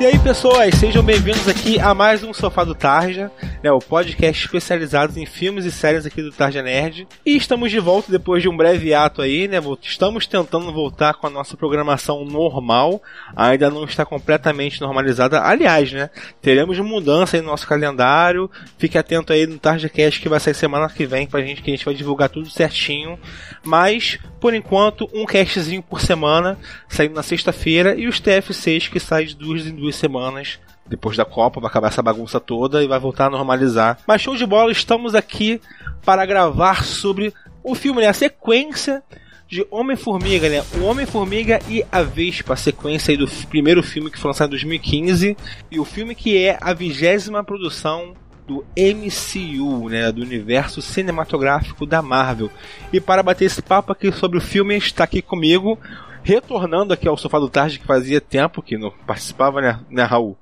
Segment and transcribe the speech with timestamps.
[0.00, 3.30] E aí, pessoas, sejam bem-vindos aqui a mais um Sofá do Tarja,
[3.62, 7.06] né, o podcast especializado em filmes e séries aqui do Tarja Nerd.
[7.24, 9.58] E estamos de volta depois de um breve ato aí, né?
[9.82, 13.02] Estamos tentando voltar com a nossa programação normal,
[13.36, 15.42] ainda não está completamente normalizada.
[15.42, 16.08] Aliás, né,
[16.40, 18.50] teremos mudança aí no nosso calendário.
[18.78, 21.74] Fique atento aí no TarjaCast que vai sair semana que vem pra gente, que a
[21.74, 23.18] gente vai divulgar tudo certinho.
[23.62, 26.58] Mas, por enquanto, um castzinho por semana,
[26.88, 31.16] saindo na sexta-feira, e os TF6 que saem de duas em duas duas semanas depois
[31.16, 33.98] da Copa, vai acabar essa bagunça toda e vai voltar a normalizar.
[34.06, 35.60] Mas show de bola, estamos aqui
[36.04, 37.32] para gravar sobre
[37.62, 38.08] o filme, né?
[38.08, 39.02] A sequência
[39.48, 40.64] de Homem-Formiga, né?
[40.80, 45.36] O Homem-Formiga e a Vespa, a sequência do primeiro filme que foi lançado em 2015
[45.70, 48.14] e o filme que é a vigésima produção
[48.46, 52.50] do MCU, né, do universo cinematográfico da Marvel.
[52.92, 55.78] E para bater esse papo aqui sobre o filme, está aqui comigo
[56.22, 60.36] retornando aqui ao Sofá do Tarde, que fazia tempo que não participava, né, né Raul?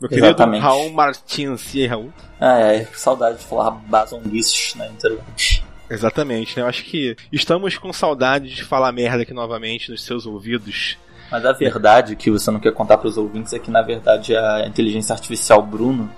[0.00, 0.62] Meu querido Exatamente.
[0.62, 1.74] Raul Martins.
[1.74, 2.12] E aí, Raul?
[2.40, 5.64] Ah, é, saudade de falar basonguices na internet.
[5.88, 6.62] Exatamente, né?
[6.62, 10.98] Eu acho que estamos com saudade de falar merda aqui novamente nos seus ouvidos.
[11.30, 14.36] Mas a verdade que você não quer contar para os ouvintes é que, na verdade,
[14.36, 16.10] a inteligência artificial Bruno,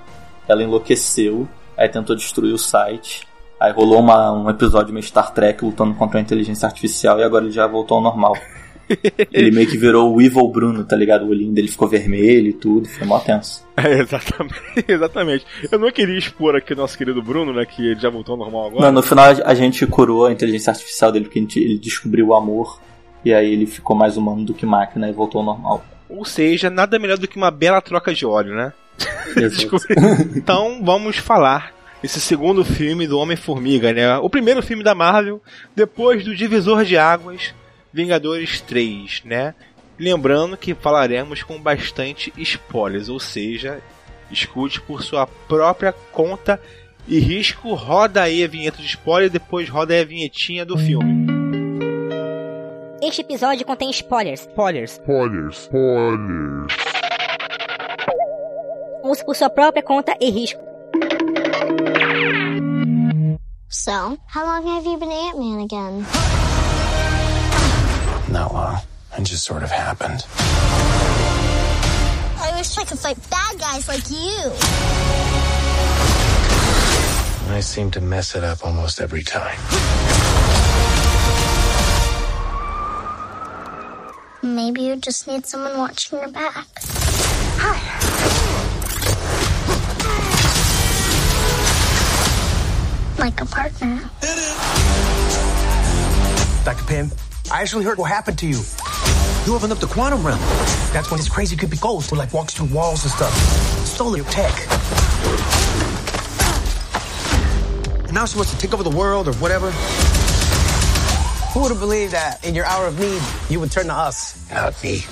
[0.48, 3.26] ela enlouqueceu, aí tentou destruir o site,
[3.58, 7.44] aí rolou uma, um episódio meio Star Trek lutando contra a inteligência artificial e agora
[7.44, 8.34] ele já voltou ao normal.
[9.32, 11.24] ele meio que virou o Evil Bruno, tá ligado?
[11.24, 13.64] O olhinho dele ficou vermelho e tudo, foi mó tenso.
[13.76, 14.54] É, exatamente,
[14.88, 15.46] exatamente.
[15.70, 18.38] Eu não queria expor aqui o nosso querido Bruno, né, que ele já voltou ao
[18.38, 18.86] normal agora.
[18.86, 22.34] Não, no final a gente curou a inteligência artificial dele, porque gente, ele descobriu o
[22.34, 22.80] amor,
[23.22, 25.84] e aí ele ficou mais humano do que máquina e voltou ao normal.
[26.08, 28.72] Ou seja, nada melhor do que uma bela troca de óleo, né?
[30.34, 34.16] então vamos falar esse segundo filme do Homem-Formiga, né?
[34.18, 35.42] O primeiro filme da Marvel,
[35.74, 37.54] depois do Divisor de Águas,
[37.96, 39.54] Vingadores 3, né?
[39.98, 43.80] Lembrando que falaremos com bastante spoilers, ou seja,
[44.30, 46.60] escute por sua própria conta
[47.08, 47.72] e risco.
[47.72, 51.26] Roda aí a vinheta de spoiler, depois roda aí a vinhetinha do filme.
[53.00, 54.40] Este episódio contém spoilers.
[54.40, 54.92] Spoilers.
[54.92, 55.56] Spoilers.
[55.62, 56.72] Spoilers.
[59.04, 60.60] Use por sua própria conta e risco.
[63.70, 66.04] So, how long have you been Ant-Man again?
[68.36, 68.76] Not long.
[69.16, 70.22] It just sort of happened.
[72.38, 74.52] I wish I could fight bad guys like you.
[77.56, 79.56] I seem to mess it up almost every time.
[84.42, 86.66] Maybe you just need someone watching your back.
[87.62, 87.78] Hi.
[93.18, 94.10] Like a partner.
[96.66, 96.84] Dr.
[96.84, 97.10] Pym,
[97.50, 98.60] I actually heard what happened to you.
[99.46, 100.40] You opened up the quantum realm.
[100.92, 103.32] That's when this crazy creepy ghost who like walks through walls and stuff.
[103.86, 104.52] Stole your tech.
[108.04, 109.70] And now she wants to take over the world or whatever.
[111.52, 114.50] Who would have believed that in your hour of need, you would turn to us?
[114.50, 115.04] Not me.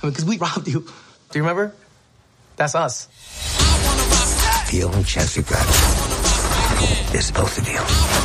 [0.00, 0.80] Because we robbed you.
[0.80, 1.74] Do you remember?
[2.56, 3.06] That's us.
[4.70, 5.66] The only chance we've got
[7.14, 8.21] is both of you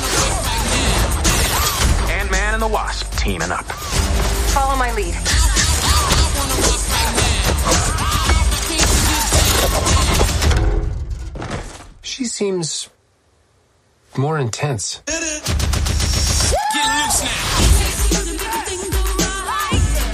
[2.57, 3.65] and the Wasp teaming up.
[4.55, 5.13] Follow my lead.
[12.01, 12.89] She seems
[14.17, 15.01] more intense.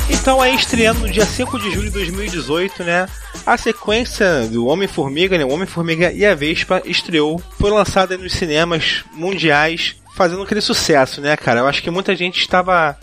[0.09, 3.07] Então aí estreando no dia 5 de julho de 2018, né?
[3.45, 5.45] A sequência do Homem-Formiga, né?
[5.45, 11.35] O Homem-Formiga e a Vespa estreou, foi lançada nos cinemas mundiais fazendo aquele sucesso, né,
[11.35, 11.61] cara?
[11.61, 12.97] Eu acho que muita gente estava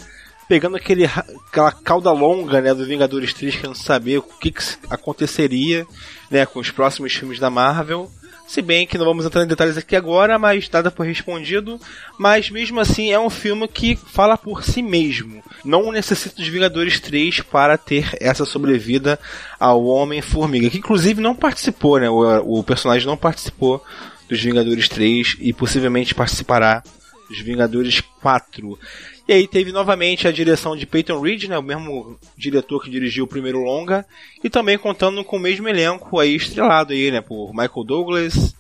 [0.49, 5.87] pegando aquele, aquela cauda longa, né, do Vingadores 3, querendo saber o que, que aconteceria,
[6.31, 8.11] né, com os próximos filmes da Marvel.
[8.49, 11.79] Se bem que não vamos entrar em detalhes aqui agora, mas nada por respondido.
[12.19, 15.41] Mas mesmo assim é um filme que fala por si mesmo.
[15.65, 19.21] Não necessita dos Vingadores 3 para ter essa sobrevida
[19.59, 20.69] ao Homem-Formiga.
[20.69, 22.11] Que inclusive não participou, né?
[22.11, 23.85] O, o personagem não participou
[24.29, 26.83] dos Vingadores 3 e possivelmente participará
[27.31, 28.79] os Vingadores 4.
[29.29, 33.25] E aí teve novamente a direção de Peyton Reed, né, o mesmo diretor que dirigiu
[33.25, 34.05] o primeiro longa,
[34.43, 38.55] e também contando com o mesmo elenco aí estrelado aí, né, por Michael Douglas,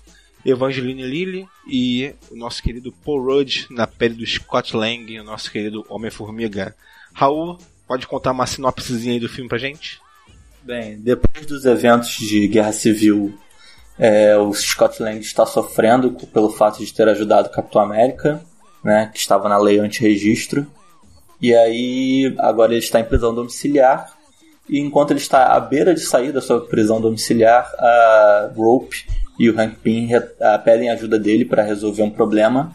[0.45, 5.51] Evangeline Lilly e o nosso querido Paul Rudd na pele do Scott Lang, o nosso
[5.51, 6.75] querido Homem-Formiga.
[7.13, 10.01] Raul, pode contar uma sinopsezinha aí do filme pra gente?
[10.63, 13.37] Bem, depois dos eventos de guerra civil,
[13.99, 18.41] é, o Scott Lang está sofrendo pelo fato de ter ajudado o Capitão América
[18.83, 20.67] né, que estava na lei anti-registro.
[21.41, 24.13] E aí agora ele está em prisão domiciliar
[24.69, 29.05] E enquanto ele está à beira de sair da sua prisão domiciliar, a Rope
[29.37, 30.09] e o Hank Pym
[30.65, 32.73] pedem ajuda dele para resolver um problema.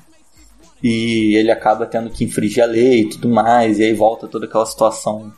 [0.83, 3.79] E ele acaba tendo que infringir a lei e tudo mais.
[3.79, 5.31] E aí volta toda aquela situação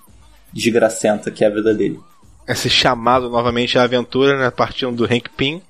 [0.51, 1.99] desgracenta que é a vida dele.
[2.47, 5.61] Esse chamado novamente à aventura, né, partindo do Hank Pym.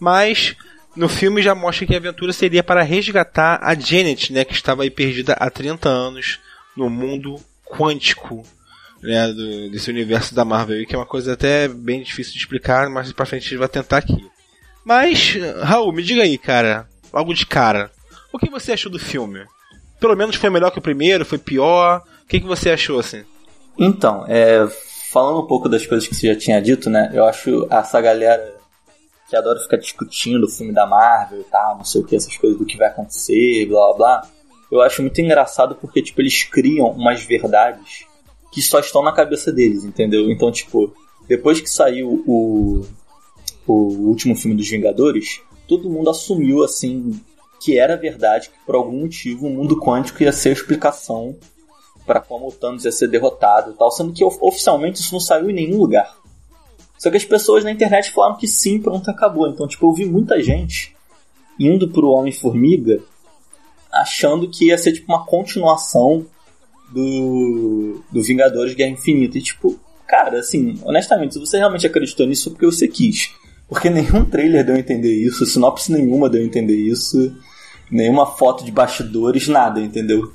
[0.00, 0.56] Mas
[0.94, 4.82] no filme já mostra que a aventura seria para resgatar a Janet, né, que estava
[4.82, 6.38] aí perdida há 30 anos
[6.76, 8.44] no mundo quântico
[9.02, 12.88] né, do, desse universo da Marvel, que é uma coisa até bem difícil de explicar,
[12.88, 14.24] mas pra frente a gente vai tentar aqui.
[14.84, 17.90] Mas, Raul, me diga aí, cara, logo de cara,
[18.32, 19.44] o que você achou do filme?
[20.00, 22.02] Pelo menos foi melhor que o primeiro, foi pior?
[22.24, 23.24] O que, que você achou, assim?
[23.78, 24.66] Então, é,
[25.12, 28.61] falando um pouco das coisas que você já tinha dito, né, eu acho essa galera
[29.32, 32.36] que adora ficar discutindo o filme da Marvel e tal, não sei o que, essas
[32.36, 34.30] coisas do que vai acontecer, blá blá blá,
[34.70, 38.04] eu acho muito engraçado porque, tipo, eles criam umas verdades
[38.52, 40.30] que só estão na cabeça deles, entendeu?
[40.30, 40.94] Então, tipo,
[41.26, 42.84] depois que saiu o,
[43.66, 43.72] o
[44.08, 47.18] último filme dos Vingadores, todo mundo assumiu, assim,
[47.58, 51.34] que era verdade, que por algum motivo o mundo quântico ia ser a explicação
[52.04, 55.48] para como o Thanos ia ser derrotado e tal, sendo que oficialmente isso não saiu
[55.48, 56.21] em nenhum lugar.
[57.02, 59.48] Só que as pessoas na internet falaram que sim, pronto, acabou.
[59.48, 60.94] Então, tipo, eu vi muita gente
[61.58, 63.00] indo pro Homem-Formiga
[63.90, 66.24] achando que ia ser tipo uma continuação
[66.92, 69.36] do, do Vingadores Guerra Infinita.
[69.36, 73.34] E tipo, cara, assim, honestamente, se você realmente acreditou nisso, é porque você quis.
[73.68, 77.34] Porque nenhum trailer deu a entender isso, sinopse nenhuma deu a entender isso,
[77.90, 80.32] nenhuma foto de bastidores, nada, entendeu?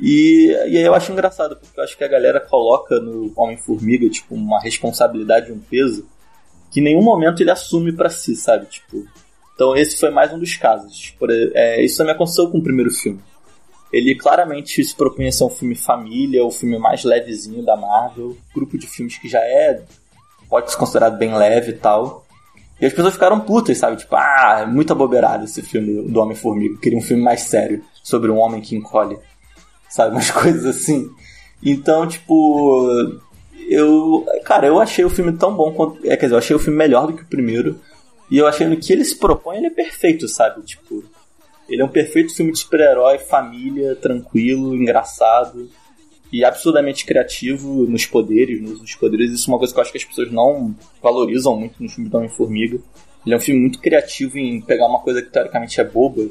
[0.00, 4.08] E, e aí eu acho engraçado, porque eu acho que a galera coloca no Homem-Formiga,
[4.08, 6.06] tipo, uma responsabilidade um peso
[6.70, 8.66] que em nenhum momento ele assume para si, sabe?
[8.66, 9.04] Tipo,
[9.54, 11.14] então esse foi mais um dos casos.
[11.18, 13.20] Por, é, isso também aconteceu com o primeiro filme.
[13.92, 18.76] Ele claramente se propunha ser um filme família, o filme mais levezinho da Marvel, grupo
[18.76, 19.82] de filmes que já é
[20.48, 22.24] pode ser considerado bem leve e tal.
[22.80, 23.96] E as pessoas ficaram putas, sabe?
[23.96, 26.78] Tipo, ah, muita bobeirada esse filme do Homem-Formiga.
[26.80, 29.18] Queria um filme mais sério, sobre um homem que encolhe.
[29.88, 30.12] Sabe?
[30.12, 31.10] Umas coisas assim.
[31.62, 33.20] Então, tipo.
[33.68, 34.26] Eu.
[34.44, 35.98] Cara, eu achei o filme tão bom quanto.
[36.06, 37.80] É, quer dizer, eu achei o filme melhor do que o primeiro.
[38.30, 40.62] E eu achei no que ele se propõe, ele é perfeito, sabe?
[40.62, 41.04] Tipo.
[41.68, 45.68] Ele é um perfeito filme de super-herói, família, tranquilo, engraçado
[46.32, 49.32] e absurdamente criativo nos poderes, nos, nos poderes.
[49.32, 52.08] Isso é uma coisa que eu acho que as pessoas não valorizam muito no filme
[52.08, 52.78] do Homem-Formiga.
[53.24, 56.26] Ele é um filme muito criativo em pegar uma coisa que teoricamente é boba,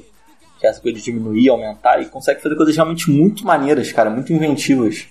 [0.60, 4.10] que é essa coisa de diminuir, aumentar, e consegue fazer coisas realmente muito maneiras, cara,
[4.10, 5.08] muito inventivas.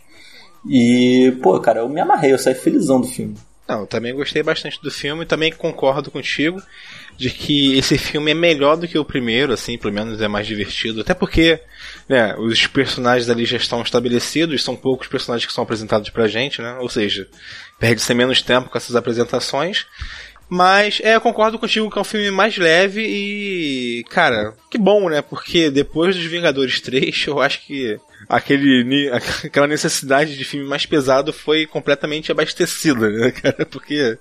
[0.69, 3.37] E, pô, cara, eu me amarrei, eu saí felizão do filme.
[3.69, 6.63] Não, eu também gostei bastante do filme, também concordo contigo
[7.17, 10.47] de que esse filme é melhor do que o primeiro, assim, pelo menos é mais
[10.47, 11.01] divertido.
[11.01, 11.59] Até porque,
[12.09, 16.63] né, os personagens ali já estão estabelecidos, são poucos personagens que são apresentados pra gente,
[16.63, 16.77] né?
[16.79, 17.27] Ou seja,
[17.79, 19.87] perde-se menos tempo com essas apresentações.
[20.49, 24.05] Mas, é, eu concordo contigo que é um filme mais leve e.
[24.05, 25.21] Cara, que bom, né?
[25.21, 27.99] Porque depois dos Vingadores 3, eu acho que
[28.29, 29.11] aquele,
[29.45, 33.67] aquela necessidade de filme mais pesado foi completamente abastecida, né, cara?
[33.67, 34.17] Porque,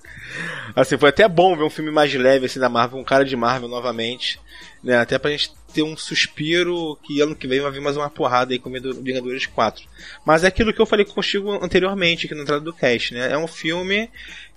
[0.74, 3.36] assim, foi até bom ver um filme mais leve, assim, da Marvel, um cara de
[3.36, 4.40] Marvel novamente,
[4.82, 4.98] né?
[4.98, 8.54] Até pra gente ter um suspiro que ano que vem vai vir mais uma porrada
[8.54, 9.86] aí com Vingadores 4.
[10.24, 13.30] Mas é aquilo que eu falei contigo anteriormente aqui na entrada do cast, né?
[13.30, 14.08] É um filme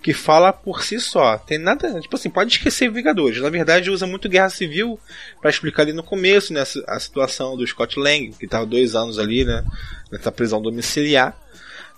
[0.02, 1.36] que fala por si só.
[1.36, 3.42] Tem nada, tipo assim, pode esquecer Vingadores.
[3.42, 4.98] Na verdade, usa muito Guerra Civil
[5.42, 9.18] para explicar ali no começo, né, a situação do Scott Lang, que tava dois anos
[9.18, 9.62] ali, né,
[10.10, 11.36] nessa prisão domiciliar.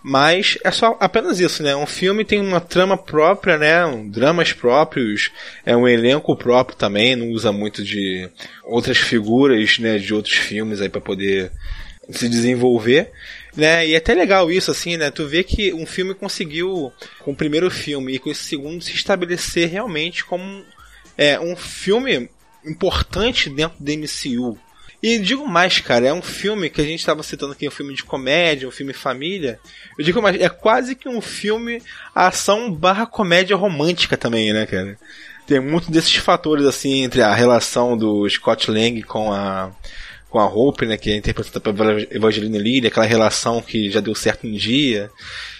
[0.02, 1.76] Mas é só apenas isso, né?
[1.76, 3.86] Um filme tem uma trama própria, né?
[3.86, 5.30] Um, dramas próprios,
[5.64, 8.28] é um elenco próprio também, não usa muito de
[8.64, 9.98] outras figuras, né?
[9.98, 11.52] De outros filmes aí para poder
[12.10, 13.12] se desenvolver.
[13.56, 13.86] Né?
[13.86, 15.10] E é até legal isso, assim, né?
[15.10, 18.92] Tu vê que um filme conseguiu, com o primeiro filme e com esse segundo, se
[18.92, 20.64] estabelecer realmente como
[21.16, 22.28] é, um filme
[22.64, 24.58] importante dentro do MCU.
[25.02, 27.92] E digo mais, cara, é um filme que a gente estava citando aqui, um filme
[27.92, 29.58] de comédia, um filme família.
[29.98, 31.82] Eu digo mais, é quase que um filme
[32.14, 34.96] ação barra comédia romântica também, né, cara?
[35.44, 39.72] Tem muito desses fatores, assim, entre a relação do Scott Lang com a
[40.30, 44.14] com a Hope, né, que é interpretada pela Evangelina Lilly, aquela relação que já deu
[44.14, 45.10] certo um dia,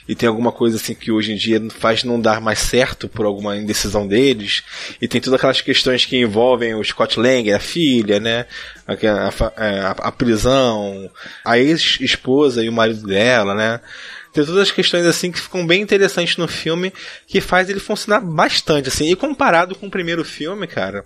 [0.09, 3.27] e tem alguma coisa assim que hoje em dia faz não dar mais certo por
[3.27, 4.63] alguma indecisão deles,
[5.01, 8.47] e tem todas aquelas questões que envolvem o Scott Lang, a filha, né,
[8.87, 11.11] a, a, a, a prisão,
[11.45, 13.81] a ex-esposa e o marido dela, né,
[14.33, 16.93] tem todas as questões assim que ficam bem interessantes no filme,
[17.27, 19.11] que faz ele funcionar bastante, assim.
[19.11, 21.05] E comparado com o primeiro filme, cara,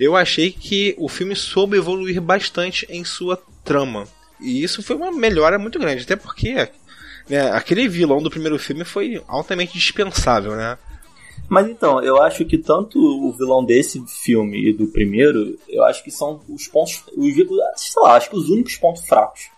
[0.00, 4.08] eu achei que o filme soube evoluir bastante em sua trama.
[4.40, 6.68] E isso foi uma melhora muito grande, até porque
[7.28, 10.78] né, aquele vilão do primeiro filme foi altamente dispensável, né?
[11.48, 16.02] Mas então, eu acho que tanto o vilão desse filme e do primeiro, eu acho
[16.02, 17.02] que são os pontos.
[17.16, 19.50] Os, sei lá, acho que os únicos pontos fracos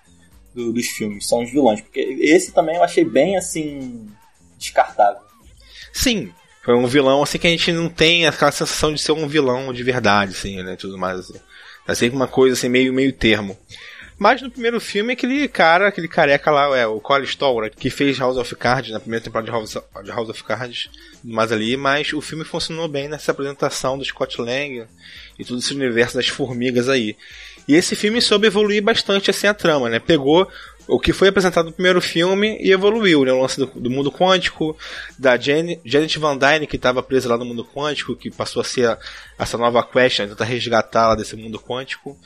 [0.55, 1.81] do, dos filmes são os vilões.
[1.81, 4.09] Porque esse também eu achei bem assim.
[4.59, 5.23] descartável.
[5.93, 6.33] Sim,
[6.65, 9.73] foi um vilão assim que a gente não tem aquela sensação de ser um vilão
[9.73, 10.77] de verdade, assim, né?
[10.77, 11.39] Tudo mais assim.
[11.87, 13.57] É sempre uma coisa assim, meio, meio termo.
[14.19, 18.19] Mas no primeiro filme, aquele cara, aquele careca lá, é o Cole Stoller, que fez
[18.19, 20.89] House of Cards na primeira temporada de House, de House of Cards,
[21.51, 24.87] ali, mas o filme funcionou bem nessa apresentação do Scott Lang
[25.39, 27.17] e todo esse universo das formigas aí.
[27.67, 29.99] E esse filme soube evoluir bastante assim a trama, né?
[29.99, 30.47] Pegou
[30.87, 33.33] o que foi apresentado no primeiro filme e evoluiu, né?
[33.33, 34.77] O lance do, do mundo quântico,
[35.19, 38.65] da Jan Janet Van Dyne, que estava presa lá no mundo quântico, que passou a
[38.65, 38.99] ser a,
[39.39, 40.27] essa nova quest, né?
[40.27, 42.19] tentar resgatá-la desse mundo quântico.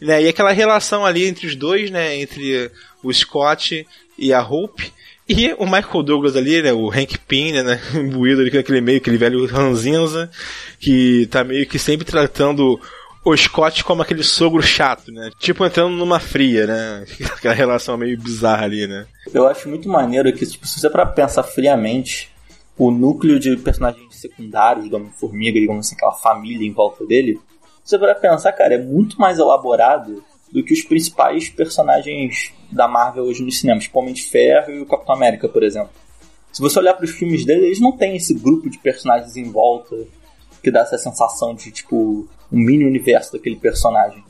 [0.00, 0.24] Né?
[0.24, 2.16] E aquela relação ali entre os dois, né?
[2.16, 2.70] Entre
[3.02, 3.86] o Scott
[4.18, 4.92] e a Hope.
[5.28, 6.72] E o Michael Douglas ali, né?
[6.72, 7.80] O Hank Pym, né?
[7.94, 10.30] Imbuído ali com aquele meio, aquele velho ranzinza,
[10.78, 12.80] que tá meio que sempre tratando
[13.24, 15.30] o Scott como aquele sogro chato, né?
[15.40, 17.04] Tipo entrando numa fria, né?
[17.36, 19.04] Aquela relação meio bizarra ali, né?
[19.34, 22.30] Eu acho muito maneiro que, tipo, se você para pensar friamente,
[22.78, 27.40] o núcleo de personagens secundários do Homem-Formiga, digamos assim, aquela família em volta dele,
[27.86, 33.24] você para pensar, cara, é muito mais elaborado do que os principais personagens da Marvel
[33.24, 35.90] hoje nos cinemas, tipo Homem de Ferro e o Capitão América, por exemplo.
[36.52, 39.44] Se você olhar para os filmes dele, eles não têm esse grupo de personagens em
[39.44, 39.96] volta
[40.62, 44.24] que dá essa sensação de, tipo, um mini universo daquele personagem.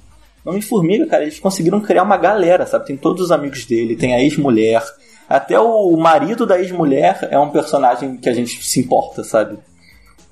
[0.44, 2.86] Homem-Formiga, cara, eles conseguiram criar uma galera, sabe?
[2.86, 4.82] Tem todos os amigos dele, tem a ex-mulher.
[5.28, 9.58] Até o marido da ex-mulher é um personagem que a gente se importa, sabe?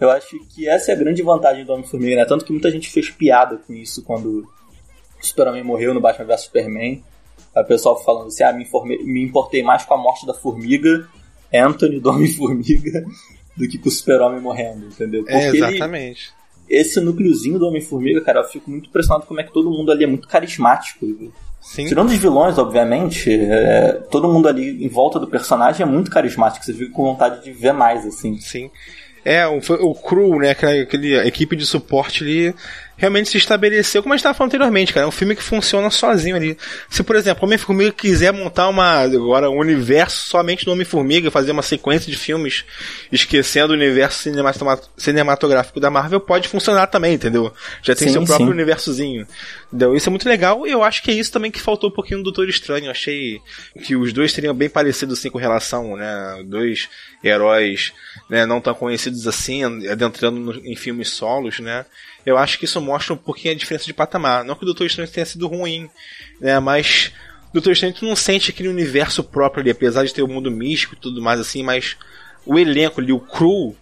[0.01, 2.25] Eu acho que essa é a grande vantagem do Homem-Formiga, né?
[2.25, 4.47] Tanto que muita gente fez piada com isso quando
[5.21, 7.03] o Super-Homem morreu no Batman vs Superman.
[7.55, 11.09] O pessoal falando assim, ah, me, informei, me importei mais com a morte da Formiga,
[11.53, 13.05] Anthony do Homem-Formiga,
[13.57, 15.25] do que com o Super-Homem morrendo, entendeu?
[15.29, 16.33] É, Porque é, exatamente.
[16.35, 19.93] Ele, esse núcleozinho do Homem-Formiga, cara, eu fico muito impressionado como é que todo mundo
[19.93, 21.07] ali é muito carismático.
[21.61, 21.87] Sim.
[21.87, 26.65] Tirando os vilões, obviamente, é, todo mundo ali em volta do personagem é muito carismático.
[26.65, 28.39] Você fica com vontade de ver mais, assim.
[28.41, 28.71] Sim.
[29.25, 30.51] É, o, o crew, né?
[30.51, 32.55] Aquela, aquela equipe de suporte ali
[32.97, 35.05] realmente se estabeleceu, como a gente estava falando anteriormente, cara.
[35.05, 36.57] É um filme que funciona sozinho ali.
[36.89, 41.63] Se, por exemplo, Homem-Formiga quiser montar uma, agora, um universo somente do Homem-Formiga, fazer uma
[41.63, 42.65] sequência de filmes
[43.11, 44.31] esquecendo o universo
[44.97, 47.53] cinematográfico da Marvel, pode funcionar também, entendeu?
[47.83, 48.53] Já tem sim, seu próprio sim.
[48.53, 49.27] universozinho.
[49.69, 49.97] Entendeu?
[49.97, 52.21] Isso é muito legal e eu acho que é isso também que faltou um pouquinho
[52.21, 52.87] do Doutor Estranho.
[52.87, 53.41] Eu achei
[53.85, 56.43] que os dois teriam bem parecidos assim com relação, né?
[56.45, 56.89] Dois
[57.23, 57.93] heróis
[58.29, 61.85] né, não tão conhecidos assim, adentrando em filmes solos, né?
[62.25, 64.45] Eu acho que isso mostra um pouquinho a diferença de patamar.
[64.45, 65.89] Não que o Doutor Estranho tenha sido ruim,
[66.41, 66.59] né?
[66.59, 67.13] Mas
[67.51, 70.51] o Doutor Estranho tu não sente aquele universo próprio ali, apesar de ter o mundo
[70.51, 71.97] místico e tudo mais assim, mas
[72.47, 73.77] o elenco ali, o crew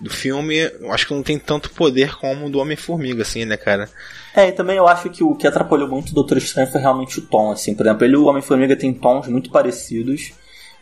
[0.00, 3.56] do filme, eu acho que não tem tanto poder como o do Homem-Formiga, assim, né,
[3.56, 3.88] cara?
[4.34, 7.18] É, e também eu acho que o que atrapalhou muito o Doutor Estranho foi realmente
[7.18, 7.74] o tom, assim.
[7.74, 10.32] Por exemplo, ele e o Homem-Formiga têm tons muito parecidos.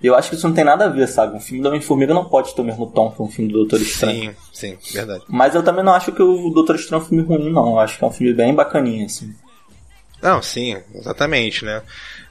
[0.02, 1.36] Eu acho que isso não tem nada a ver, sabe?
[1.36, 3.80] Um filme do Homem-Formiga não pode ter o mesmo tom que um filme do Doutor
[3.80, 4.34] Estranho.
[4.52, 5.24] Sim, sim, verdade.
[5.28, 7.70] Mas eu também não acho que o Doutor Estranho é um filme ruim, não.
[7.70, 9.34] Eu acho que é um filme bem bacaninho, assim.
[10.22, 11.82] Não, sim, exatamente, né?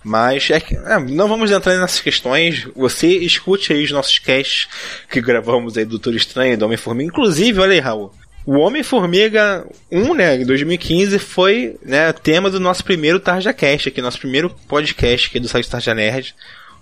[0.04, 2.66] Mas é que, é, não vamos entrar nessas questões.
[2.76, 4.68] Você escute aí os nossos casts
[5.10, 7.10] que gravamos aí do Doutor Estranho e do Homem-Formiga.
[7.10, 8.14] Inclusive, olha aí, Raul.
[8.46, 14.02] O Homem-Formiga 1, né, em 2015, foi né, tema do nosso primeiro Tarja Cast aqui,
[14.02, 16.34] nosso primeiro podcast aqui do site Tarja Nerd.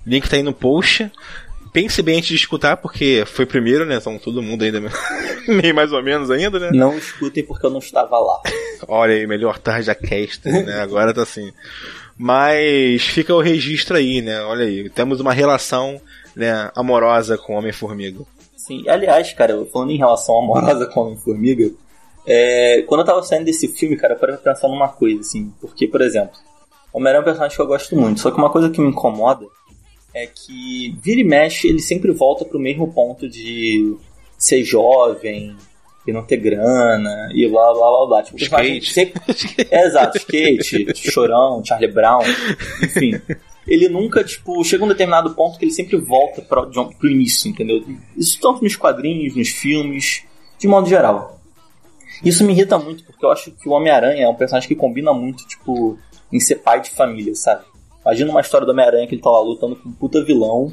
[0.06, 1.12] Link tá aí no post.
[1.74, 3.98] Pense bem antes de escutar, porque foi primeiro, né?
[3.98, 4.82] Então todo mundo ainda
[5.46, 6.70] meio mais ou menos ainda, né?
[6.72, 8.42] Não escutem porque eu não estava lá.
[8.88, 10.80] Olha aí, melhor tarde a cast, né?
[10.80, 11.52] Agora tá assim.
[12.18, 14.40] Mas fica o registro aí, né?
[14.42, 16.00] Olha aí, temos uma relação
[16.34, 18.22] né, amorosa com Homem-Formiga.
[18.56, 21.72] Sim, aliás, cara, falando em relação amorosa com Homem-Formiga,
[22.26, 25.88] é, quando eu tava saindo desse filme, cara, eu parei pensar numa coisa, assim, porque,
[25.88, 26.38] por exemplo,
[26.94, 29.46] Homem-Aranha é um personagem que eu gosto muito, só que uma coisa que me incomoda
[30.16, 33.98] é que vira e mexe ele sempre volta pro mesmo ponto de
[34.38, 35.56] ser jovem
[36.08, 38.24] e não ter grana e blá blá blá blá.
[38.24, 38.94] Tipo, skate.
[38.94, 39.22] Sempre...
[39.70, 42.22] é, exato, skate, chorão, Charlie Brown,
[42.82, 43.12] enfim.
[43.68, 47.84] Ele nunca, tipo, chega um determinado ponto que ele sempre volta pro, pro início, entendeu?
[48.16, 50.24] Isso tanto nos quadrinhos, nos filmes,
[50.60, 51.42] de modo geral.
[52.24, 55.12] Isso me irrita muito, porque eu acho que o Homem-Aranha é um personagem que combina
[55.14, 55.98] muito, tipo,
[56.32, 57.66] em ser pai de família, sabe?
[58.06, 60.72] Imagina uma história do Homem-Aranha que ele tá lá lutando com um puta vilão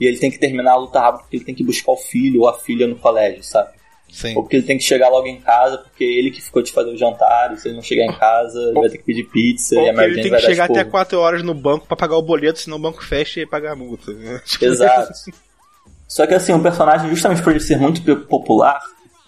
[0.00, 2.42] e ele tem que terminar a luta rápido porque ele tem que buscar o filho
[2.42, 3.70] ou a filha no colégio, sabe?
[4.12, 4.36] Sim.
[4.36, 6.90] Ou porque ele tem que chegar logo em casa, porque ele que ficou de fazer
[6.90, 9.76] o jantar, e se ele não chegar em casa, ele vai ter que pedir pizza,
[9.76, 10.90] Ou e a Mary ele tem que chegar até esporro.
[10.92, 13.76] 4 horas no banco pra pagar o boleto, senão o banco fecha e pagar a
[13.76, 14.12] multa.
[14.12, 14.40] né?
[14.60, 15.12] Exato.
[16.06, 18.78] Só que assim, o personagem, justamente por ele ser muito popular,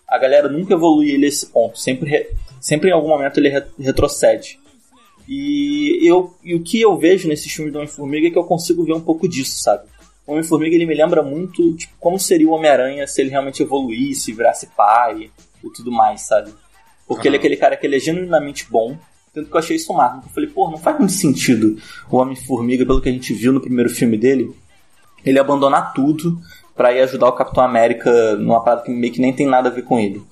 [0.06, 1.76] a galera nunca evolui ele a esse ponto.
[1.78, 4.60] Sempre, re- sempre em algum momento ele re- retrocede.
[5.28, 8.84] E, eu, e o que eu vejo nesses filmes do Homem-Formiga é que eu consigo
[8.84, 9.84] ver um pouco disso, sabe?
[10.26, 14.32] O Homem-Formiga ele me lembra muito tipo, como seria o Homem-Aranha se ele realmente evoluísse,
[14.32, 15.30] virasse pai
[15.62, 16.52] e tudo mais, sabe?
[17.06, 18.96] Porque ele é aquele cara que ele é genuinamente bom.
[19.32, 20.26] Tanto que eu achei isso massa.
[20.26, 21.76] Eu falei, pô, não faz muito sentido
[22.10, 24.50] o Homem-Formiga, pelo que a gente viu no primeiro filme dele,
[25.24, 26.40] ele abandonar tudo
[26.74, 29.72] pra ir ajudar o Capitão América numa parada que meio que nem tem nada a
[29.72, 30.22] ver com ele.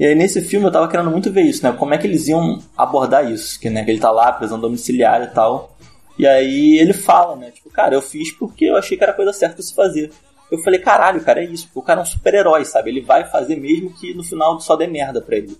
[0.00, 1.76] E aí nesse filme eu tava querendo muito ver isso, né?
[1.78, 5.22] Como é que eles iam abordar isso, que, né, que ele tá lá, prisão domiciliar
[5.22, 5.76] e tal.
[6.18, 7.50] E aí ele fala, né?
[7.50, 10.10] Tipo, cara, eu fiz porque eu achei que era a coisa certa de se fazer.
[10.50, 11.68] Eu falei, caralho, cara, é isso.
[11.74, 12.88] O cara é um super-herói, sabe?
[12.88, 15.54] Ele vai fazer mesmo que no final só dê merda pra ele.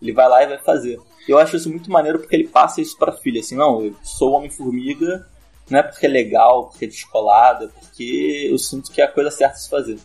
[0.00, 1.00] Ele vai lá e vai fazer.
[1.28, 4.34] Eu acho isso muito maneiro porque ele passa isso pra filha, assim, não, eu sou
[4.34, 5.26] Homem-Formiga,
[5.68, 9.32] não é porque é legal, porque é descolada, porque eu sinto que é a coisa
[9.32, 9.98] certa de se fazer.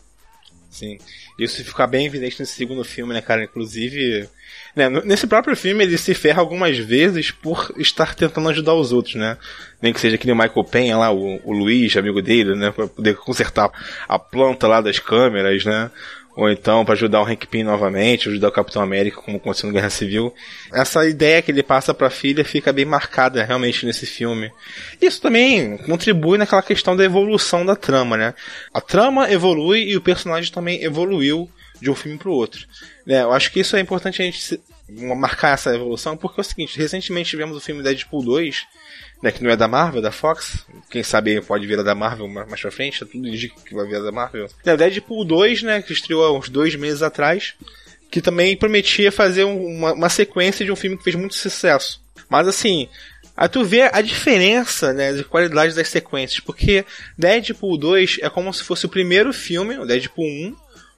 [0.70, 1.00] Sim.
[1.38, 3.44] Isso fica bem evidente nesse segundo filme, né, cara?
[3.44, 4.30] Inclusive,
[4.76, 9.16] né, nesse próprio filme ele se ferra algumas vezes por estar tentando ajudar os outros,
[9.16, 9.38] né?
[9.82, 12.72] Nem que seja aquele Michael Penha lá, o, o Luiz, amigo dele, né?
[12.72, 13.72] Pra poder consertar
[14.08, 15.90] a planta lá das câmeras, né?
[16.40, 19.74] Ou então para ajudar o Hank Pym novamente, ajudar o Capitão América como aconteceu na
[19.74, 20.34] Guerra Civil.
[20.72, 24.50] Essa ideia que ele passa pra filha fica bem marcada realmente nesse filme.
[25.02, 28.34] Isso também contribui naquela questão da evolução da trama, né?
[28.74, 31.50] A trama evolui e o personagem também evoluiu
[31.82, 32.66] de um filme pro outro.
[33.06, 34.62] Né, eu acho que isso é importante a gente
[35.18, 38.66] marcar essa evolução, porque é o seguinte, recentemente tivemos o filme Deadpool 2,
[39.22, 40.66] né, que não é da Marvel, é da Fox.
[40.90, 43.86] Quem sabe pode virar da Marvel ma- mais pra frente, tá tudo indica que vai
[43.86, 44.48] virar da Marvel.
[44.66, 47.54] É, o Deadpool 2, né, que estreou há uns dois meses atrás,
[48.10, 52.02] que também prometia fazer um- uma, uma sequência de um filme que fez muito sucesso.
[52.30, 52.88] Mas assim,
[53.52, 56.86] tu vê a diferença, né, de qualidade das sequências, porque
[57.18, 60.56] Deadpool 2 é como se fosse o primeiro filme, o Deadpool 1,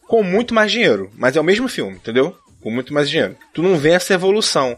[0.08, 2.36] com muito mais dinheiro, mas é o mesmo filme, entendeu?
[2.62, 3.36] Com muito mais dinheiro.
[3.54, 4.78] Tu não vê essa evolução.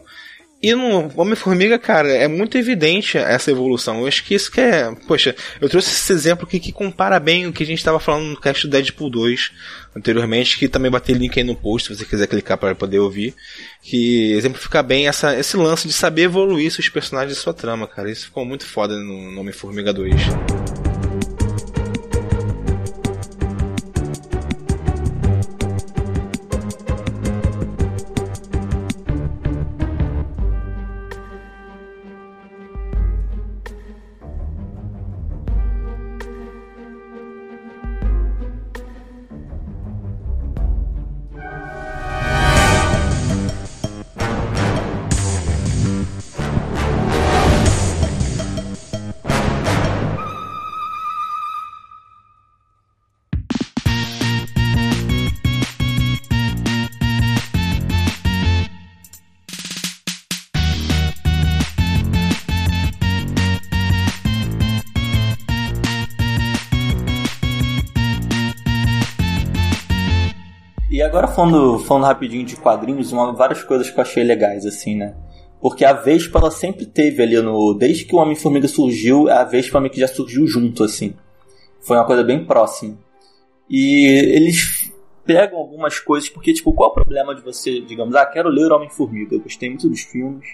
[0.64, 4.00] E no Homem-Formiga, cara, é muito evidente essa evolução.
[4.00, 4.90] Eu acho que isso que é.
[5.06, 8.30] Poxa, eu trouxe esse exemplo aqui que compara bem o que a gente estava falando
[8.30, 9.52] no cast do Deadpool 2
[9.94, 13.34] anteriormente, que também batei link aí no post se você quiser clicar para poder ouvir.
[13.82, 18.10] Que exemplifica bem essa, esse lance de saber evoluir seus personagens e sua trama, cara.
[18.10, 20.14] Isso ficou muito foda no, no Homem-Formiga 2.
[71.34, 75.14] Falando, falando rapidinho de quadrinhos, uma, várias coisas que eu achei legais, assim, né?
[75.60, 77.74] Porque a Vespa, ela sempre teve ali no...
[77.74, 81.14] Desde que o Homem-Formiga surgiu, a Vespa meio que já surgiu junto, assim.
[81.80, 82.98] Foi uma coisa bem próxima.
[83.68, 84.92] E eles
[85.24, 88.70] pegam algumas coisas, porque, tipo, qual é o problema de você, digamos, ah, quero ler
[88.70, 90.46] Homem-Formiga, eu gostei muito dos filmes,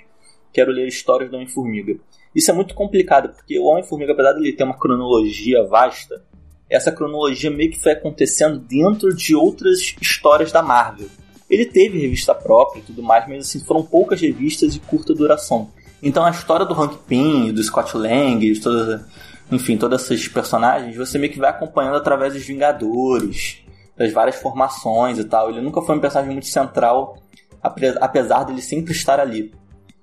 [0.53, 1.99] quero ler histórias do Homem-Formiga.
[2.33, 6.25] Isso é muito complicado, porque o Homem-Formiga, apesar de ele ter uma cronologia vasta,
[6.71, 11.09] essa cronologia meio que foi acontecendo dentro de outras histórias da Marvel.
[11.49, 15.69] Ele teve revista própria e tudo mais, mas assim, foram poucas revistas de curta duração.
[16.01, 19.05] Então a história do Hank Pym, do Scott Lang, todas,
[19.51, 23.59] enfim, todos esses personagens, você meio que vai acompanhando através dos Vingadores,
[23.97, 25.51] das várias formações e tal.
[25.51, 27.19] Ele nunca foi um personagem muito central,
[27.61, 29.53] ape- apesar dele sempre estar ali.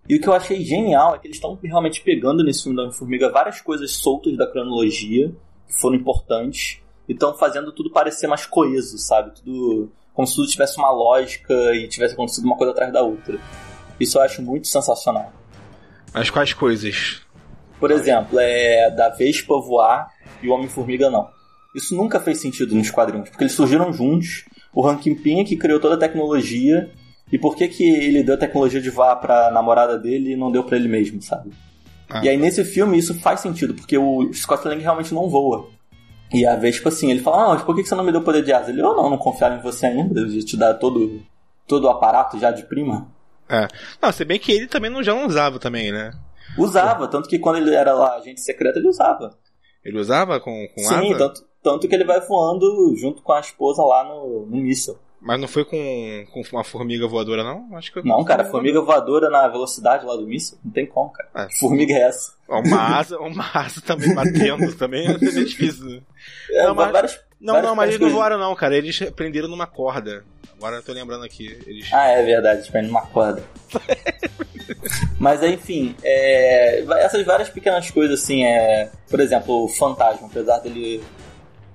[0.08, 2.84] E o que eu achei genial é que eles estão realmente pegando nesse filme da
[2.84, 5.34] Homem-Formiga várias coisas soltas da cronologia,
[5.68, 9.32] que foram importantes, e estão fazendo tudo parecer mais coeso, sabe?
[9.36, 13.40] Tudo como se tudo tivesse uma lógica e tivesse acontecido uma coisa atrás da outra.
[14.00, 15.32] Isso eu acho muito sensacional.
[16.14, 17.22] Mas quais coisas?
[17.80, 21.30] Por exemplo, é da Vespa voar e o Homem-Formiga não.
[21.76, 24.46] Isso nunca fez sentido nos quadrinhos, porque eles surgiram juntos.
[24.74, 26.92] O Hank Pym é que criou toda a tecnologia.
[27.32, 30.52] E por que, que ele deu a tecnologia de voar pra namorada dele e não
[30.52, 31.52] deu pra ele mesmo, sabe?
[32.10, 32.22] Ah.
[32.24, 35.70] E aí nesse filme isso faz sentido, porque o Scott Lang realmente não voa.
[36.34, 38.44] E a Vespa, assim, ele fala, ah, mas por que você não me deu poder
[38.44, 38.70] de asa?
[38.70, 41.22] Ele, eu não, não confiava em você ainda, eu ia te dar todo,
[41.66, 43.08] todo o aparato já de prima.
[43.50, 43.68] É.
[44.02, 46.12] Não, se bem que ele também não já não usava também, né?
[46.58, 49.38] Usava, tanto que quando ele era lá agente secreto, ele usava.
[49.84, 51.18] Ele usava com, com Sim, asa?
[51.18, 54.98] tanto, tanto que ele vai voando junto com a esposa lá no, no míssil.
[55.20, 57.76] Mas não foi com, com uma formiga voadora, não?
[57.76, 61.28] Acho que Não, cara, formiga voadora na velocidade lá do míssil, não tem como, cara.
[61.36, 61.48] É.
[61.60, 62.34] Formiga é essa?
[62.48, 65.86] Uma asa, uma asa também batendo também é meio difícil.
[65.86, 66.02] né?
[66.52, 68.78] É, Não, mas- várias, Não, várias não, mas eles não voaram não, cara.
[68.78, 70.24] Eles prenderam numa corda.
[70.56, 71.60] Agora eu tô lembrando aqui.
[71.68, 71.92] Eles...
[71.92, 73.44] Ah, é verdade, esperando uma corda.
[75.20, 81.02] Mas enfim, é, essas várias pequenas coisas, assim, é, por exemplo, o Fantasma, apesar dele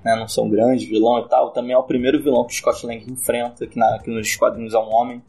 [0.05, 2.57] né, não ser um grande vilão e tal, também é o primeiro vilão que o
[2.57, 5.23] Scott Lang enfrenta, que, na, que nos quadrinhos é um homem.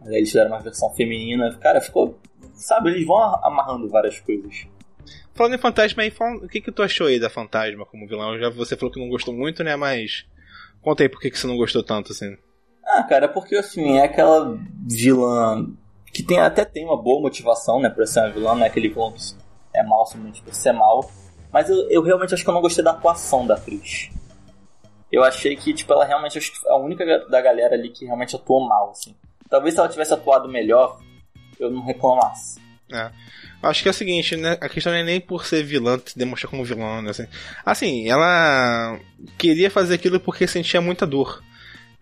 [0.00, 1.52] Mas aí eles fizeram uma versão feminina.
[1.58, 2.18] Cara, ficou.
[2.54, 4.66] Sabe, eles vão amarrando várias coisas.
[5.34, 8.38] Falando em fantasma aí, fala- o que que tu achou aí da fantasma como vilão?
[8.38, 9.76] Já você falou que não gostou muito, né?
[9.76, 10.24] Mas
[10.80, 12.36] conta aí por que que você não gostou tanto assim.
[12.86, 14.56] Ah, cara, porque assim, é aquela
[14.88, 15.66] vilã
[16.12, 18.88] que tem, até tem uma boa motivação, né, pra ser uma vilã, não é aquele
[18.88, 19.20] vilão que
[19.74, 21.10] é mal somente por ser mal.
[21.56, 24.10] Mas eu, eu realmente acho que eu não gostei da atuação da atriz.
[25.10, 28.68] Eu achei que, tipo, ela realmente é a única da galera ali que realmente atuou
[28.68, 29.16] mal, assim.
[29.48, 31.00] Talvez se ela tivesse atuado melhor,
[31.58, 32.60] eu não reclamasse.
[32.92, 33.10] É.
[33.62, 34.58] Acho que é o seguinte, né?
[34.60, 37.08] A questão não é nem por ser vilã, se demonstrar como vilã, né?
[37.08, 37.26] Assim,
[37.64, 39.00] assim, ela
[39.38, 41.42] queria fazer aquilo porque sentia muita dor.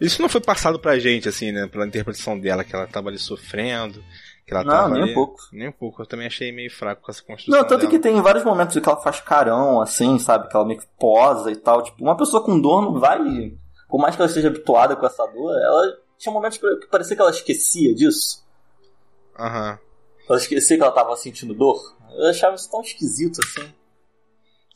[0.00, 1.68] Isso não foi passado pra gente, assim, né?
[1.68, 4.02] Pela interpretação dela, que ela tava ali sofrendo.
[4.46, 5.36] Que ela Não, nem um ali- pouco.
[5.52, 6.02] Nem um pouco.
[6.02, 7.58] Eu também achei meio fraco com essa construção.
[7.60, 7.90] Não, tanto dela.
[7.90, 10.48] que tem vários momentos que ela faz carão, assim, sabe?
[10.48, 11.82] Que ela meio que posa e tal.
[11.82, 13.18] Tipo, uma pessoa com dor não vai.
[13.88, 17.22] Por mais que ela esteja habituada com essa dor, ela tinha momentos que parecia que
[17.22, 18.44] ela esquecia disso.
[19.38, 19.78] Aham.
[20.28, 21.80] Ela esquecia que ela tava sentindo dor.
[22.16, 23.72] Eu achava isso tão esquisito, assim.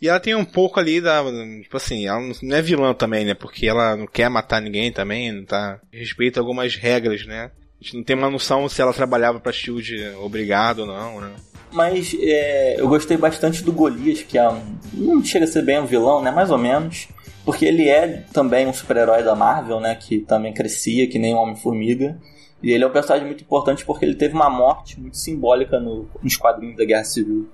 [0.01, 1.23] E ela tem um pouco ali da.
[1.63, 3.35] Tipo assim, ela não é vilã também, né?
[3.35, 5.81] Porque ela não quer matar ninguém também, não tá.
[5.93, 7.51] Respeita algumas regras, né?
[7.81, 11.33] A gente não tem uma noção se ela trabalhava pra Shield obrigado ou não, né?
[11.71, 14.61] Mas é, eu gostei bastante do Golias, que é um,
[14.95, 16.31] não chega a ser bem um vilão, né?
[16.31, 17.09] Mais ou menos.
[17.45, 19.95] Porque ele é também um super-herói da Marvel, né?
[19.95, 22.19] Que também crescia, que nem o Homem-Formiga.
[22.63, 26.09] E ele é um personagem muito importante porque ele teve uma morte muito simbólica no-
[26.23, 27.49] nos quadrinhos da Guerra Civil.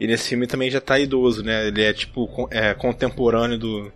[0.00, 1.68] E nesse filme também já tá idoso, né?
[1.68, 3.92] Ele é tipo é, contemporâneo do.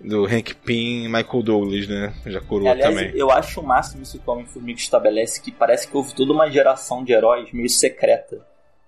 [0.00, 2.12] Do Hank Pym e Michael Douglas, né?
[2.26, 3.12] Já curou Aliás, também.
[3.14, 6.50] eu acho o máximo isso que o Homem-Formiga estabelece, que parece que houve toda uma
[6.50, 8.38] geração de heróis meio secreta.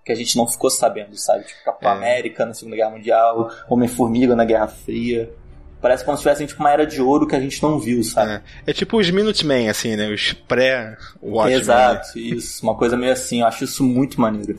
[0.04, 1.44] Que a gente não ficou sabendo, sabe?
[1.44, 1.94] Tipo Capitão É.
[1.96, 5.30] América na Segunda Guerra Mundial, Homem-Formiga na Guerra Fria.
[5.80, 8.32] Parece como se tivessem tipo, uma era de ouro que a gente não viu, sabe?
[8.32, 8.42] É.
[8.68, 10.08] É tipo os Minutemen, assim, né?
[10.10, 11.54] Os pré-Watchmen.
[11.54, 11.60] né?
[11.60, 12.62] Exato, isso.
[12.62, 14.58] Uma coisa meio assim, eu acho isso muito maneiro.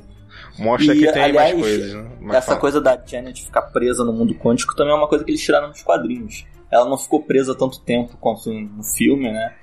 [0.59, 2.09] Mostra E, que tem aliás, mais coisas, né?
[2.31, 2.59] Essa fala.
[2.59, 5.69] coisa da Janet ficar presa no mundo quântico também é uma coisa que eles tiraram
[5.69, 6.45] dos quadrinhos.
[6.71, 9.55] Ela não ficou presa tanto tempo quanto no filme, né?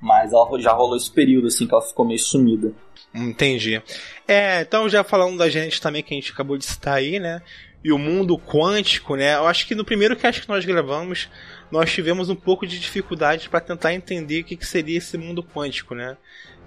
[0.00, 2.72] Mas ela já rolou esse período, assim, que ela ficou meio sumida.
[3.14, 3.82] Entendi.
[4.26, 7.42] É, então já falando da gente também que a gente acabou de citar aí, né?
[7.82, 9.34] E o mundo quântico, né?
[9.34, 11.28] Eu acho que no primeiro cast que nós gravamos,
[11.70, 15.42] nós tivemos um pouco de dificuldade para tentar entender o que, que seria esse mundo
[15.42, 16.16] quântico, né?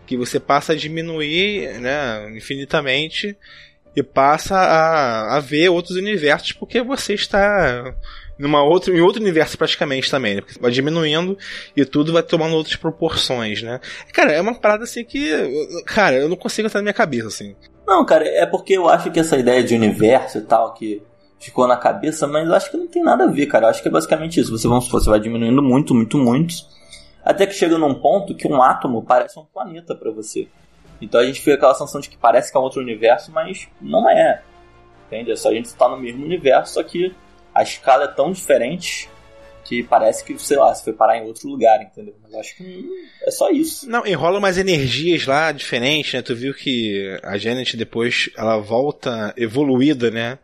[0.06, 3.38] Que você passa a diminuir, né, infinitamente
[3.96, 7.94] e passa a, a ver outros universos porque você está
[8.40, 10.42] numa outra, em outro universo praticamente também, né?
[10.62, 11.38] Vai diminuindo
[11.76, 13.82] e tudo vai tomando outras proporções, né?
[14.14, 15.30] Cara, é uma parada assim que.
[15.86, 17.56] Cara, eu não consigo entrar na minha cabeça, assim.
[17.86, 21.02] Não, cara, é porque eu acho que essa ideia de universo e tal, que
[21.38, 23.66] ficou na cabeça, mas eu acho que não tem nada a ver, cara.
[23.66, 24.58] Eu acho que é basicamente isso.
[24.58, 26.54] Você, vamos supor, você vai diminuindo muito, muito, muito,
[27.24, 30.48] até que chega num ponto que um átomo parece um planeta pra você.
[31.02, 33.68] Então a gente fica aquela sensação de que parece que é um outro universo, mas
[33.82, 34.42] não é.
[35.08, 35.32] Entende?
[35.32, 37.14] É só a gente estar no mesmo universo, só que
[37.54, 39.10] a escala é tão diferente
[39.70, 42.16] que parece que, sei lá, você foi parar em outro lugar, entendeu?
[42.24, 42.90] Mas acho que
[43.22, 43.88] é só isso.
[43.88, 46.24] Não, enrola umas energias lá diferentes, né?
[46.24, 50.40] Tu viu que a Janet depois ela volta evoluída, né?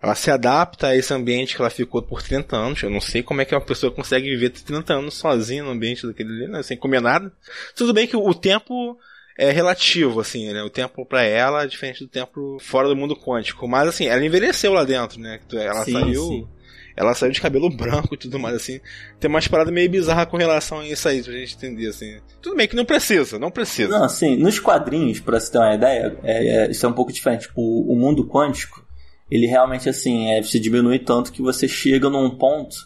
[0.00, 2.80] Ela se adapta a esse ambiente que ela ficou por 30 anos.
[2.80, 6.06] Eu não sei como é que uma pessoa consegue viver 30 anos sozinha no ambiente
[6.06, 6.62] daquele ali, né?
[6.62, 7.32] Sem comer nada.
[7.74, 8.96] Tudo bem que o tempo
[9.38, 10.64] é relativo, assim, né?
[10.64, 13.68] O tempo pra ela é diferente do tempo fora do mundo quântico.
[13.68, 15.38] Mas, assim, ela envelheceu lá dentro, né?
[15.52, 16.26] Ela Sim, saiu...
[16.26, 16.48] sim.
[16.96, 18.80] Ela saiu de cabelo branco e tudo mais, assim.
[19.20, 22.18] Tem umas paradas meio bizarras com relação a isso aí, pra gente entender, assim.
[22.42, 23.96] Tudo bem que não precisa, não precisa.
[23.96, 27.12] Não, assim, nos quadrinhos, pra você ter uma ideia, é, é, isso é um pouco
[27.12, 27.42] diferente.
[27.42, 28.84] Tipo, o mundo quântico,
[29.30, 32.76] ele realmente, assim, é, se diminui tanto que você chega num ponto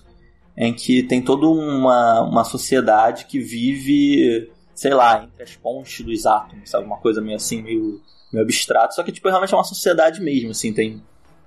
[0.54, 4.50] em que tem toda uma, uma sociedade que vive,
[4.82, 6.84] sei lá, entre as pontes dos átomos, sabe?
[6.84, 8.00] Uma coisa meio assim, meio,
[8.32, 8.96] meio abstrato.
[8.96, 11.00] Só que, tipo, realmente é uma sociedade mesmo, assim, tem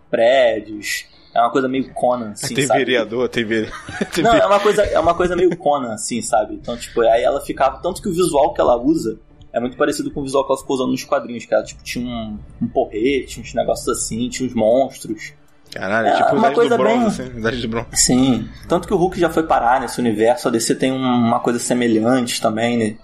[0.10, 2.80] prédios, É uma coisa meio Conan, assim, tem sabe?
[2.86, 3.78] vereador, tem vereador.
[4.24, 6.54] Não, é uma coisa, é uma coisa meio Conan, assim, sabe?
[6.56, 7.78] Então, tipo, aí ela ficava.
[7.82, 9.19] Tanto que o visual que ela usa
[9.52, 11.84] é muito parecido com o visual que ela ficou usando nos quadrinhos, que ela, tipo,
[11.84, 15.34] tinha um, um porrete, uns negócios assim, tinha uns monstros.
[15.74, 17.88] Caralho, É, tipo uma coisa do Bronze, bem- assim, do Bronze.
[17.98, 18.48] Sim.
[18.69, 21.60] Tanto que o Hulk já foi parar nesse universo, a DC tem um- uma coisa
[21.60, 22.95] semelhante também, né?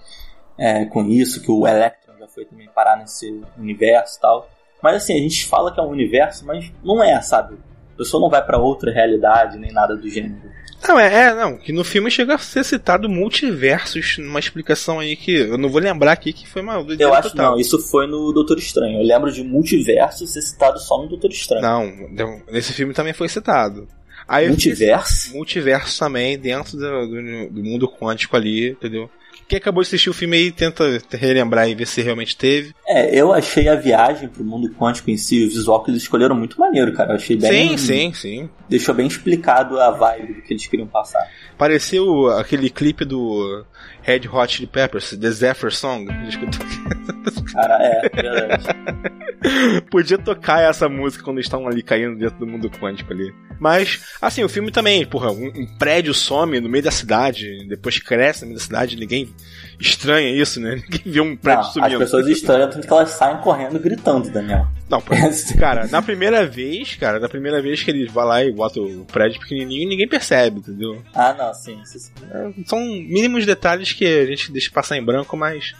[0.64, 4.48] É, com isso, que o Electron já foi também parar nesse universo e tal.
[4.82, 7.56] Mas assim, a gente fala que é um universo, mas não é, sabe?
[7.94, 10.50] A pessoa não vai pra outra realidade, nem nada do gênero.
[10.86, 15.14] Não, é, é, não, que no filme chega a ser citado multiversos, numa explicação aí
[15.16, 17.52] que eu não vou lembrar aqui que foi uma Eu acho total.
[17.52, 18.98] não, isso foi no Doutor Estranho.
[18.98, 21.62] Eu lembro de multiverso ser citado só no Doutor Estranho.
[21.62, 23.86] Não, nesse filme também foi citado.
[24.26, 25.32] Aí Multiverso?
[25.36, 29.10] multiverso também, dentro do, do- do mundo quântico ali, entendeu?
[29.52, 32.74] Quem acabou de assistir o filme aí tenta relembrar e ver se realmente teve.
[32.88, 36.34] É, eu achei a viagem pro mundo quântico em si, o visual que eles escolheram
[36.34, 37.12] muito maneiro, cara.
[37.12, 37.76] Eu achei bem.
[37.76, 38.50] Sim, sim, sim.
[38.66, 41.20] Deixou bem explicado a vibe do que eles queriam passar.
[41.58, 43.62] Pareceu aquele clipe do
[44.00, 46.06] Red Hot Chili Peppers, The Zephyr Song.
[47.52, 48.64] Cara, é, verdade.
[49.90, 53.30] Podia tocar essa música quando eles estavam ali caindo dentro do mundo quântico ali.
[53.60, 57.98] Mas, assim, o filme também, porra, um, um prédio some no meio da cidade, depois
[57.98, 59.32] cresce no meio da cidade, ninguém
[59.80, 60.76] estranha isso, né?
[60.88, 61.98] Ninguém vê um prédio Não, as sumindo.
[61.98, 64.66] pessoas estranham tanto que elas saem correndo gritando, Daniel.
[64.88, 65.02] Não,
[65.58, 69.04] cara, na primeira vez, cara, na primeira vez que ele vai lá e bota o
[69.06, 71.02] prédio pequenininho, ninguém percebe, entendeu?
[71.14, 71.80] Ah, não, sim.
[71.82, 72.12] isso sim.
[72.30, 75.72] É, São mínimos detalhes que a gente deixa passar em branco, mas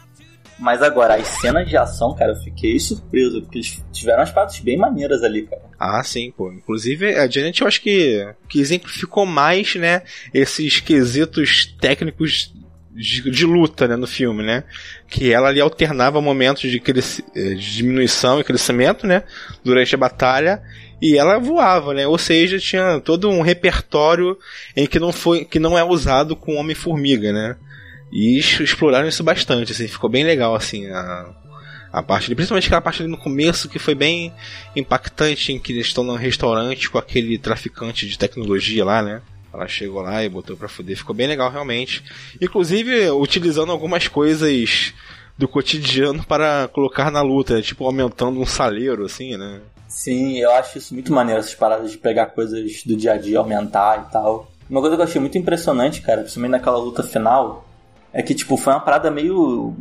[0.59, 4.61] Mas agora, as cenas de ação, cara, eu fiquei surpreso, porque eles tiveram umas partes
[4.61, 5.62] bem maneiras ali, cara.
[5.79, 6.51] Ah, sim, pô.
[6.53, 12.53] Inclusive, a Janet eu acho que, que exemplificou mais, né, esses quesitos técnicos
[12.94, 14.64] de, de luta, né, no filme, né?
[15.09, 19.22] Que ela ali alternava momentos de, cresci- eh, de diminuição e crescimento, né,
[19.64, 20.62] durante a batalha,
[21.00, 22.07] e ela voava, né?
[22.07, 24.37] Ou seja, tinha todo um repertório
[24.76, 27.57] em que não foi, que não é usado com Homem-Formiga, né?
[28.12, 31.31] E ex- exploraram isso bastante, assim, ficou bem legal, assim, a,
[31.90, 34.33] a parte ali, principalmente aquela parte ali no começo que foi bem
[34.76, 39.22] impactante em que eles estão num restaurante com aquele traficante de tecnologia lá, né?
[39.53, 42.03] Ela chegou lá e botou pra fuder, ficou bem legal realmente.
[42.41, 44.95] Inclusive utilizando algumas coisas
[45.37, 47.62] do cotidiano para colocar na luta, né?
[47.62, 49.61] tipo aumentando um saleiro, assim, né?
[49.88, 53.38] Sim, eu acho isso muito maneiro, essas paradas de pegar coisas do dia a dia,
[53.38, 54.51] aumentar e tal.
[54.71, 57.67] Uma coisa que eu achei muito impressionante, cara, principalmente naquela luta final,
[58.12, 59.75] é que, tipo, foi uma parada meio.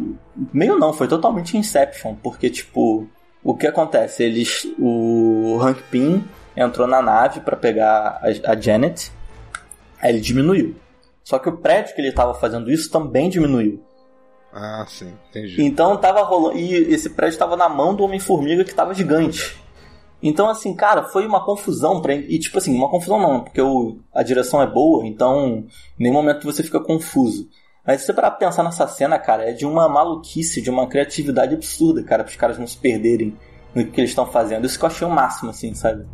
[0.54, 3.08] Meio não, foi totalmente Inception, porque, tipo,
[3.44, 4.24] o que acontece?
[4.24, 4.68] Eles.
[4.78, 6.24] O Hank Pym
[6.56, 9.12] entrou na nave pra pegar a, a Janet,
[10.02, 10.76] aí ele diminuiu.
[11.24, 13.84] Só que o prédio que ele tava fazendo isso também diminuiu.
[14.54, 15.64] Ah, sim, entendi.
[15.64, 16.58] Então tava rolando.
[16.58, 19.62] E esse prédio tava na mão do Homem-Formiga que tava gigante.
[20.24, 22.14] Então, assim, cara, foi uma confusão pra.
[22.14, 25.66] E tipo assim, uma confusão não, porque o, a direção é boa, então
[26.00, 27.50] em nenhum momento você fica confuso.
[27.86, 30.88] Mas se você parar pra pensar nessa cena, cara, é de uma maluquice, de uma
[30.88, 33.36] criatividade absurda, cara, pros caras não se perderem
[33.74, 34.66] no que eles estão fazendo.
[34.66, 36.06] Isso que eu achei o máximo, assim, sabe?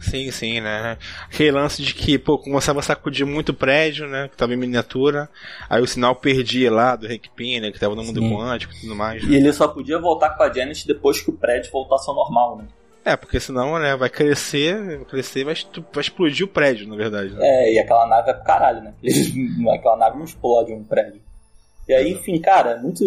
[0.00, 0.96] Sim, sim, né?
[1.26, 4.28] Aquele lance de que, pô, começava a sacudir muito o prédio, né?
[4.28, 5.28] Que tava em miniatura.
[5.68, 7.70] Aí o sinal perdia lá do Hank Pym, né?
[7.70, 8.34] Que tava no mundo Sim.
[8.34, 9.22] quântico e tudo mais.
[9.22, 9.36] E Né?
[9.36, 12.64] ele só podia voltar com a Janet depois que o prédio voltasse ao normal, né?
[13.04, 13.96] É, porque senão, né?
[13.96, 15.54] Vai crescer, vai crescer e vai,
[15.92, 17.30] vai explodir o prédio, na verdade.
[17.32, 17.38] Né?
[17.42, 18.92] É, e aquela nave é pro caralho, né?
[19.74, 21.20] aquela nave não explode um prédio.
[21.88, 23.02] E aí, enfim, cara, muito.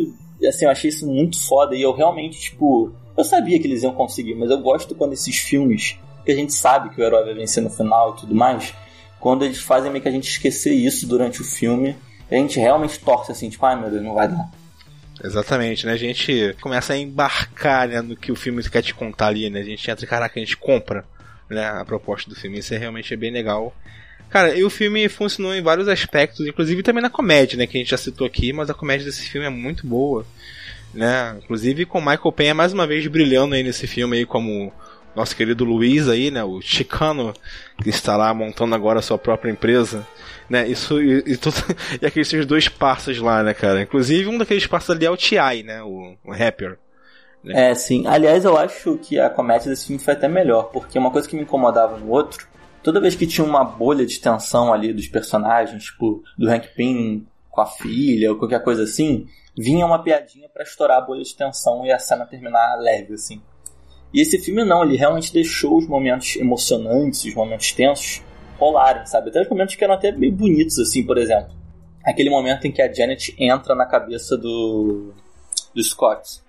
[0.48, 1.76] Assim, eu achei isso muito foda.
[1.76, 2.92] E eu realmente, tipo.
[3.16, 6.54] Eu sabia que eles iam conseguir, mas eu gosto quando esses filmes, que a gente
[6.54, 8.74] sabe que o herói vai vencer no final e tudo mais,
[9.20, 11.96] quando eles fazem meio que a gente esquecer isso durante o filme,
[12.30, 14.50] a gente realmente torce assim, tipo, ai meu Deus, não vai dar.
[15.24, 15.94] Exatamente, né?
[15.94, 19.62] A gente começa a embarcar né, no que o filme quer te contar ali, né?
[19.62, 21.06] A gente entra, caraca, a gente compra
[21.50, 22.60] né, a proposta do filme.
[22.60, 23.74] Isso é realmente bem legal.
[24.30, 27.68] Cara, e o filme funcionou em vários aspectos, inclusive também na comédia, né?
[27.68, 30.26] Que a gente já citou aqui, mas a comédia desse filme é muito boa.
[30.94, 31.38] Né?
[31.44, 34.72] Inclusive com Michael Penha mais uma vez brilhando aí nesse filme aí como
[35.16, 36.44] nosso querido Luiz aí, né?
[36.44, 37.34] O chicano
[37.82, 40.06] que está lá montando agora a sua própria empresa.
[40.50, 41.56] Né, isso e, e, tudo,
[42.02, 43.82] e aqueles dois parças lá, né, cara?
[43.82, 45.82] Inclusive um daqueles parças ali é o T.I., né?
[45.82, 46.78] O, o rapper.
[47.48, 48.06] É, sim.
[48.08, 51.36] Aliás, eu acho que a comédia desse filme foi até melhor, porque uma coisa que
[51.36, 52.48] me incomodava no outro,
[52.82, 57.26] toda vez que tinha uma bolha de tensão ali dos personagens, tipo, do Hank Pym
[57.50, 61.36] com a filha ou qualquer coisa assim, vinha uma piadinha pra estourar a bolha de
[61.36, 63.42] tensão e a cena terminar leve, assim.
[64.14, 68.22] E esse filme não, ele realmente deixou os momentos emocionantes, os momentos tensos
[68.60, 69.30] rolarem, sabe?
[69.30, 71.52] Até os momentos que eram até meio bonitos, assim, por exemplo.
[72.06, 75.14] Aquele momento em que a Janet entra na cabeça do,
[75.74, 76.42] do Scott.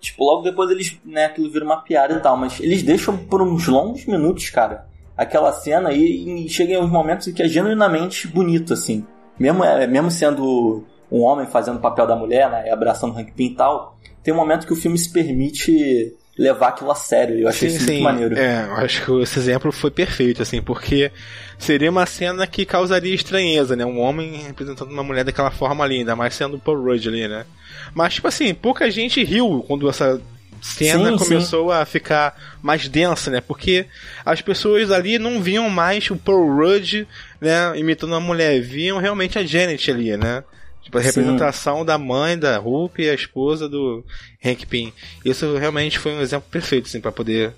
[0.00, 3.42] Tipo, logo depois eles, né, aquilo vira uma piada e tal, mas eles deixam por
[3.42, 4.86] uns longos minutos, cara,
[5.16, 9.06] aquela cena e, e chega em uns momentos em que é genuinamente bonito, assim.
[9.38, 13.18] Mesmo, é, mesmo sendo um homem fazendo o papel da mulher, né, e abraçando o
[13.18, 16.94] Hank Pym e tal, tem um momento que o filme se permite levar aquilo a
[16.94, 17.38] sério.
[17.38, 17.92] Eu achei sim, isso sim.
[17.92, 18.38] muito maneiro.
[18.38, 21.12] É, eu acho que esse exemplo foi perfeito, assim, porque
[21.58, 23.84] seria uma cena que causaria estranheza, né?
[23.84, 27.28] Um homem representando uma mulher daquela forma ali, ainda mais sendo o Paul Rudd ali,
[27.28, 27.44] né?
[27.92, 30.20] Mas, tipo assim, pouca gente riu quando essa
[30.62, 33.42] cena Sim, começou a ficar mais densa, né?
[33.42, 33.84] Porque
[34.24, 37.06] as pessoas ali não viam mais o Paul Rudd,
[37.40, 40.42] né, imitando uma mulher, viam realmente a Janet ali, né?
[40.82, 41.06] Tipo, a Sim.
[41.08, 44.04] representação da mãe da Rupe e a esposa do
[44.44, 44.92] Hank Pym.
[45.24, 47.54] Isso realmente foi um exemplo perfeito, assim, para poder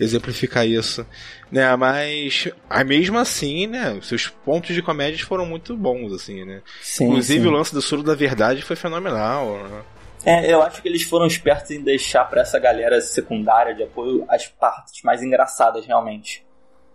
[0.00, 1.06] exemplificar isso.
[1.50, 6.62] Né, mas, aí mesmo assim, né, seus pontos de comédia foram muito bons, assim, né?
[6.80, 7.46] Sim, Inclusive sim.
[7.46, 9.58] o lance do Suro da Verdade foi fenomenal.
[9.58, 9.82] né?
[10.24, 14.24] É, eu acho que eles foram espertos em deixar pra essa galera secundária de apoio
[14.28, 16.44] as partes mais engraçadas, realmente.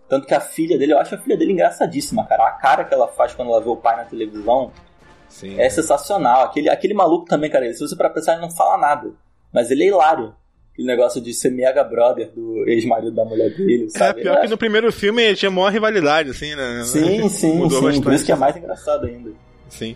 [0.09, 2.47] Tanto que a filha dele, eu acho a filha dele engraçadíssima, cara.
[2.47, 4.71] A cara que ela faz quando ela vê o pai na televisão
[5.29, 5.59] Sim.
[5.59, 6.43] é sensacional.
[6.45, 9.11] Aquele, aquele maluco também, cara, se você para pensar, ele não fala nada.
[9.53, 10.33] Mas ele é hilário.
[10.73, 14.21] Aquele negócio de ser mega brother do ex-marido da mulher dele, É, sabe?
[14.21, 16.83] pior Eu que no primeiro filme tinha maior rivalidade, assim, né?
[16.85, 17.81] Sim, sim, Mudou sim.
[17.81, 18.15] Por bastante.
[18.15, 19.31] isso que é mais engraçado ainda.
[19.69, 19.95] Sim.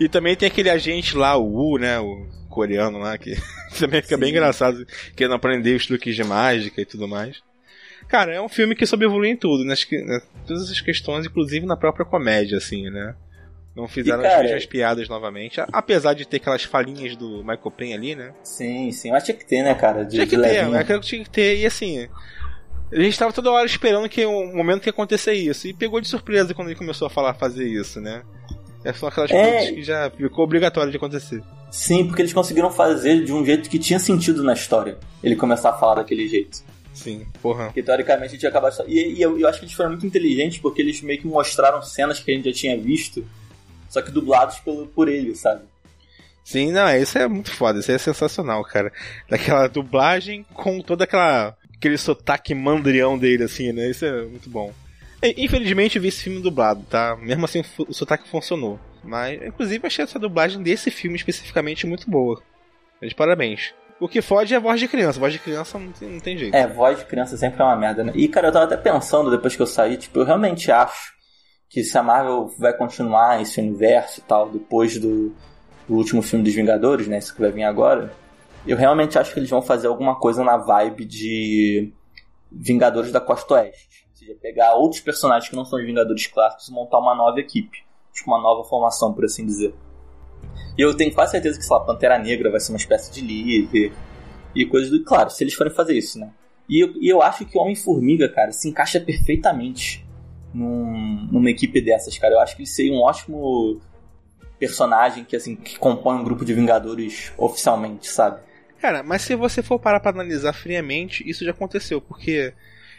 [0.00, 1.98] E também tem aquele agente lá, o Wu, né?
[2.00, 3.34] O coreano lá, que
[3.78, 4.36] também fica bem Sim.
[4.36, 7.42] engraçado, querendo aprender os truques de mágica e tudo mais.
[8.08, 10.20] Cara, é um filme que soube evoluir em tudo, nas que- né?
[10.46, 13.14] todas as questões, inclusive na própria comédia, assim, né?
[13.74, 17.38] Não fizeram E, cara, as mesmas piadas novamente, a- apesar de ter aquelas falinhas do
[17.38, 18.34] Michael Payne ali, né?
[18.42, 19.10] Sim, sim.
[19.10, 20.04] Mas tinha que ter, né, cara?
[20.04, 22.06] De, Tinha que ter, é aquilo que tinha que ter, e assim.
[22.92, 25.66] A gente tava toda hora esperando que o momento que ia acontecer isso.
[25.66, 28.22] E pegou de surpresa quando ele começou a falar fazer isso, né?
[28.84, 29.50] É só aquelas É.
[29.50, 31.42] coisas que já ficou obrigatório de acontecer.
[31.70, 34.98] Sim, porque eles conseguiram fazer de um jeito que tinha sentido na história.
[35.24, 36.58] Ele começar a falar daquele jeito.
[36.92, 37.66] Sim, porra.
[37.66, 38.72] Porque teoricamente tinha acabado.
[38.74, 41.26] só- E, e eu, eu acho que eles foram muito inteligentes porque eles meio que
[41.26, 43.24] mostraram cenas que a gente já tinha visto,
[43.92, 45.60] só que dublados pelo, por ele, sabe?
[46.42, 48.90] Sim, não, isso é muito foda, isso é sensacional, cara.
[49.28, 51.54] Daquela dublagem com toda aquela.
[51.76, 53.90] aquele sotaque mandrião dele, assim, né?
[53.90, 54.72] Isso é muito bom.
[55.36, 57.16] Infelizmente eu vi esse filme dublado, tá?
[57.20, 58.80] Mesmo assim o sotaque funcionou.
[59.04, 62.42] Mas, inclusive, eu achei essa dublagem desse filme especificamente muito boa.
[63.00, 63.74] De parabéns.
[64.00, 65.20] O que fode é a voz de criança.
[65.20, 66.54] voz de criança não tem, não tem jeito.
[66.56, 68.12] É, voz de criança sempre é uma merda, né?
[68.16, 71.12] E, cara, eu tava até pensando depois que eu saí, tipo, eu realmente acho
[71.72, 75.32] que se a Marvel vai continuar esse universo e tal, depois do,
[75.88, 77.16] do último filme dos Vingadores, né?
[77.16, 78.12] Esse que vai vir agora,
[78.66, 81.90] eu realmente acho que eles vão fazer alguma coisa na vibe de
[82.50, 84.06] Vingadores da Costa Oeste.
[84.10, 87.40] Ou seja, pegar outros personagens que não são os Vingadores clássicos e montar uma nova
[87.40, 87.78] equipe.
[88.12, 89.74] Tipo, uma nova formação, por assim dizer.
[90.76, 93.22] E eu tenho quase certeza que, sei lá, Pantera Negra vai ser uma espécie de
[93.22, 93.94] líder
[94.54, 95.02] e coisas do.
[95.02, 96.30] Claro, se eles forem fazer isso, né?
[96.68, 100.06] E eu, e eu acho que o Homem-Formiga, cara, se encaixa perfeitamente
[100.54, 102.34] num- numa equipe dessas, cara.
[102.34, 103.80] Eu acho que ele seria um ótimo
[104.58, 108.40] personagem que, assim, que compõe um grupo de Vingadores oficialmente, sabe?
[108.80, 112.52] Cara, mas se você for parar pra analisar friamente, isso já aconteceu, porque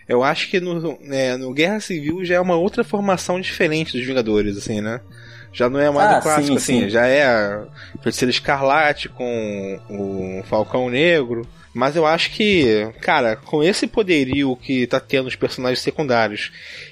[0.08, 4.06] eu acho que no, né, no Guerra Civil já é uma outra formação diferente dos
[4.06, 5.00] Vingadores, assim, né?
[5.52, 6.90] Já não é mais Ah, o clássico, sim, assim, sim.
[6.90, 7.68] já é a
[8.02, 11.48] Feiticeira Escarlate com o Falcão Negro.
[11.74, 16.52] Mas eu acho que, cara, com esse poderio que tá tendo os personagens secundários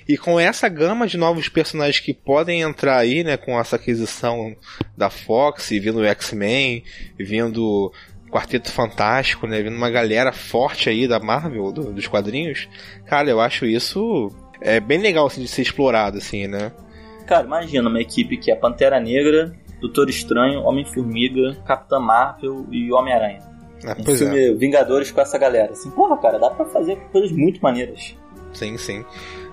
[0.09, 4.55] e com essa gama de novos personagens que podem entrar aí, né, com essa aquisição
[4.97, 6.83] da Fox, vindo o X-Men,
[7.15, 7.93] vindo
[8.31, 9.61] Quarteto Fantástico, né?
[9.61, 12.67] Vindo uma galera forte aí da Marvel, do- dos quadrinhos.
[13.05, 16.71] Cara, eu acho isso é bem legal assim, de ser explorado, assim, né?
[17.27, 23.50] Cara, imagina uma equipe que é Pantera Negra, Doutor Estranho, Homem-Formiga, Capitã Marvel e Homem-Aranha.
[23.85, 25.71] Ah, Um pois é, filme Vingadores com essa galera.
[25.73, 28.15] Assim, porra, cara, dá pra fazer coisas muito maneiras.
[28.53, 29.03] sim, sim.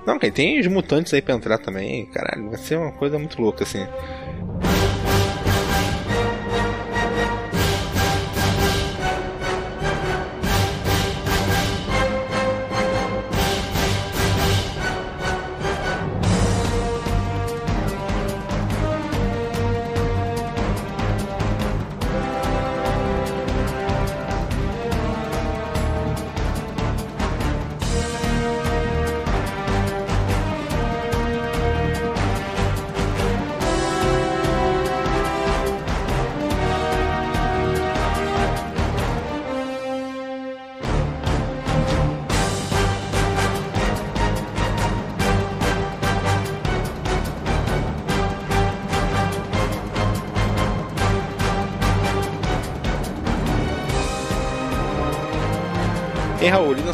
[0.06, 2.06] Não, cara, tem os mutantes aí pra entrar também.
[2.06, 3.86] Caralho, vai ser uma coisa muito louca, assim.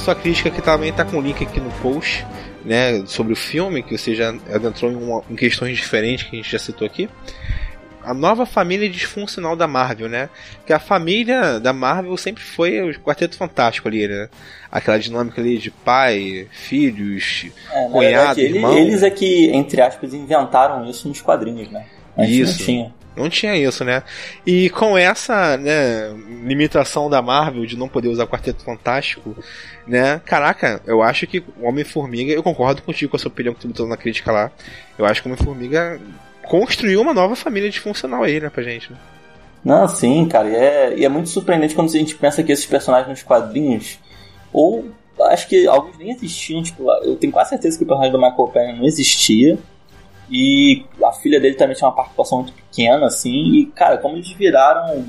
[0.04, 2.26] Sua crítica que também tá com o link aqui no post,
[2.64, 6.42] né, sobre o filme, que você já adentrou em, uma, em questões diferentes que a
[6.42, 7.08] gente já citou aqui.
[8.02, 10.28] A nova família disfuncional da Marvel, né?
[10.66, 14.28] Que a família da Marvel sempre foi o Quarteto Fantástico ali, né?
[14.70, 18.76] Aquela dinâmica ali de pai, filhos, É, cunhado, verdade, irmão.
[18.76, 21.86] eles é que, entre aspas, inventaram isso nos quadrinhos, né?
[22.18, 22.58] Antes Isso.
[22.58, 22.94] não tinha.
[23.16, 24.02] Não tinha isso, né?
[24.44, 26.12] E com essa né,
[26.44, 29.36] limitação da Marvel de não poder usar Quarteto Fantástico,
[29.86, 30.20] né?
[30.24, 33.86] Caraca, eu acho que Homem-Formiga, eu concordo contigo com a sua opinião que tu botou
[33.86, 34.50] na crítica lá.
[34.98, 36.00] Eu acho que Homem-Formiga
[36.42, 38.90] construiu uma nova família disfuncional aí, né, pra gente.
[38.90, 38.98] Né?
[39.64, 40.48] Não, sim, cara.
[40.48, 43.98] E é, e é muito surpreendente quando a gente pensa que esses personagens nos quadrinhos,
[44.52, 44.86] ou
[45.22, 48.48] acho que alguns nem existiam, tipo, eu tenho quase certeza que o personagem do Michael
[48.48, 49.58] Pena não existia.
[50.30, 54.30] E a filha dele também tinha uma participação muito pequena, assim, e, cara, como eles
[54.32, 55.04] viraram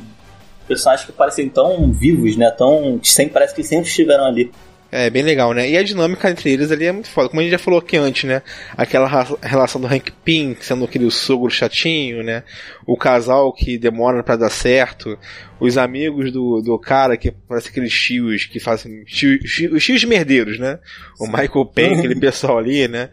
[0.67, 2.49] personagens que parecem tão vivos, né?
[2.51, 2.99] Tão.
[3.03, 4.51] sempre, parece que sempre estiveram ali.
[4.91, 5.69] É, bem legal, né?
[5.69, 7.27] E a dinâmica entre eles ali é muito foda.
[7.27, 8.41] Como a gente já falou aqui antes, né?
[8.77, 9.07] Aquela
[9.41, 12.43] relação do Hank Pym sendo aquele sogro chatinho, né?
[12.85, 15.17] O casal que demora pra dar certo.
[15.59, 19.03] Os amigos do, do cara que parece aqueles tios que fazem.
[19.03, 20.79] Tio, tio- os tios merdeiros, né?
[21.19, 23.09] O Michael Payne, aquele pessoal ali, né?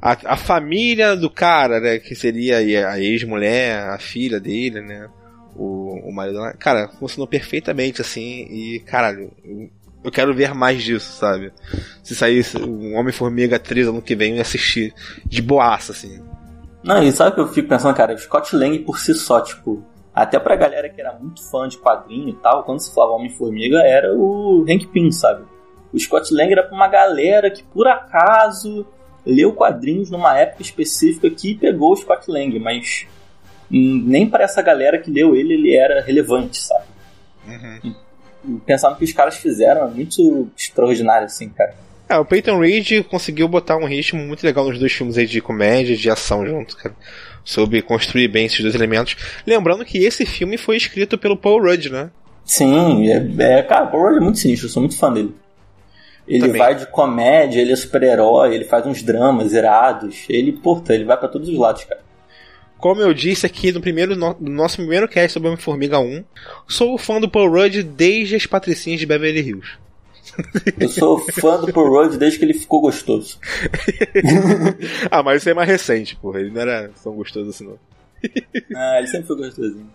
[0.00, 1.98] A, a família do cara, né?
[1.98, 2.58] Que seria
[2.90, 5.08] a ex-mulher, a filha dele, né?
[5.56, 6.52] O, o marido lá.
[6.52, 8.46] Cara, funcionou perfeitamente assim.
[8.50, 9.70] E, caralho, eu-
[10.04, 11.52] eu quero ver mais disso, sabe?
[12.04, 14.94] Se saísse um Homem-Formiga 3 ano que vem, eu ia assistir
[15.26, 16.22] de boaça, assim.
[16.84, 18.16] Não, e sabe o que eu fico pensando, cara?
[18.16, 19.84] Scott Lang por si só, tipo,
[20.14, 23.78] até pra galera que era muito fã de quadrinho e tal, quando se falava Homem-Formiga,
[23.82, 25.42] era o Hank Pym, sabe?
[25.92, 28.86] O Scott Lang era pra uma galera que por acaso
[29.28, 33.06] leu quadrinhos numa época específica que pegou o Scott Lang, mas
[33.70, 36.84] hum, nem pra essa galera que leu ele, ele era relevante, sabe?
[37.46, 38.60] Uhum.
[38.64, 41.74] Pensando que os caras fizeram é muito extraordinário, assim, cara.
[42.08, 45.42] É, o Peyton Reed conseguiu botar um ritmo muito legal nos dois filmes aí de
[45.42, 46.94] comédia e de ação junto, cara.
[47.44, 49.16] Soube construir bem esses dois elementos.
[49.46, 52.10] Lembrando que esse filme foi escrito pelo Paul Rudd, né?
[52.44, 55.34] Sim, é, é cara, o Paul Rudd é muito sinistro, eu sou muito fã dele.
[56.28, 56.58] Ele Também.
[56.58, 60.26] vai de comédia, ele é super-herói, ele faz uns dramas irados.
[60.28, 62.00] Ele, porra, ele vai pra todos os lados, cara.
[62.76, 66.22] Como eu disse aqui no, primeiro, no nosso primeiro cast sobre Homem-Formiga 1,
[66.68, 69.68] sou fã do Paul Rudd desde as patricinhas de Beverly Hills.
[70.78, 73.40] Eu sou fã do Paul Rudd desde que ele ficou gostoso.
[75.10, 76.40] ah, mas isso é mais recente, porra.
[76.40, 77.78] Ele não era tão gostoso assim, não.
[78.76, 79.90] Ah, ele sempre foi gostosinho.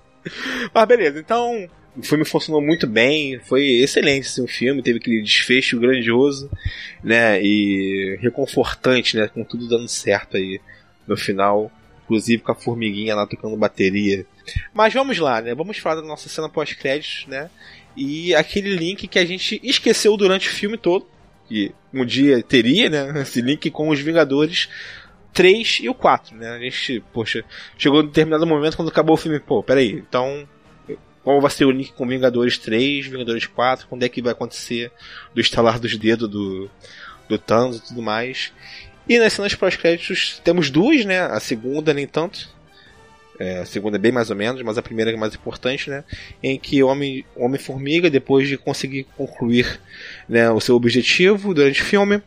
[0.74, 5.22] Mas beleza, então o filme funcionou muito bem, foi excelente assim, o filme, teve aquele
[5.22, 6.50] desfecho grandioso,
[7.04, 10.60] né, e reconfortante, né, com tudo dando certo aí
[11.08, 11.72] no final,
[12.04, 14.26] inclusive com a formiguinha lá tocando bateria.
[14.74, 17.50] Mas vamos lá, né, vamos falar da nossa cena pós-créditos, né,
[17.96, 21.08] e aquele link que a gente esqueceu durante o filme todo,
[21.48, 24.68] que um dia teria, né, esse link com os Vingadores
[25.32, 26.48] 3 e o 4, né?
[26.48, 27.44] A gente, poxa,
[27.76, 30.48] chegou em determinado momento quando acabou o filme, pô, peraí, então
[31.24, 34.92] qual vai ser o link com Vingadores 3, Vingadores 4, quando é que vai acontecer
[35.34, 36.70] do estalar dos dedos do,
[37.30, 38.52] do Thanos e tudo mais.
[39.08, 41.22] E nas cenas pós-créditos temos duas, né?
[41.22, 42.52] A segunda nem tanto.
[43.40, 46.04] É, a segunda é bem mais ou menos, mas a primeira é mais importante, né?
[46.42, 49.80] Em que o Homem- Homem-Formiga, depois de conseguir concluir
[50.30, 52.22] né, o seu objetivo durante o filme,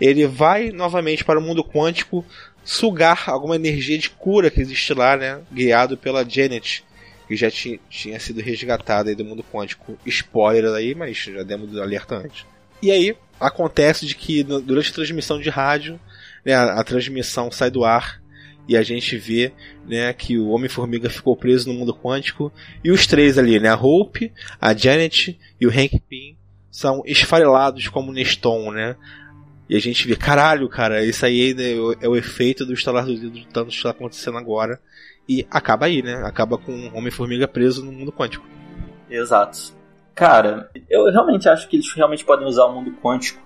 [0.00, 2.24] ele vai novamente para o mundo quântico
[2.64, 5.40] sugar alguma energia de cura que existe lá, né?
[5.52, 6.84] Guiado pela Janet,
[7.32, 9.98] que já ti- tinha sido resgatada aí do mundo quântico.
[10.06, 12.44] Spoiler aí, mas já demos alerta antes.
[12.82, 15.98] E aí, acontece de que durante a transmissão de rádio,
[16.44, 18.20] né, a, a transmissão sai do ar
[18.68, 19.52] e a gente vê
[19.86, 22.52] né, que o Homem-Formiga ficou preso no mundo quântico
[22.84, 26.36] e os três ali, né, a Hope, a Janet e o Hank Pym
[26.70, 28.94] são esfarelados como Neston, né?
[29.68, 33.06] E a gente vê, caralho, cara, isso aí é o- é o efeito do estalar
[33.06, 34.78] do dedo do Thanos que está acontecendo agora.
[35.32, 36.22] E acaba aí, né?
[36.26, 38.44] Acaba com o Homem-Formiga preso no mundo quântico.
[39.08, 39.72] Exato.
[40.14, 43.40] Cara, eu realmente acho que eles realmente podem usar o mundo quântico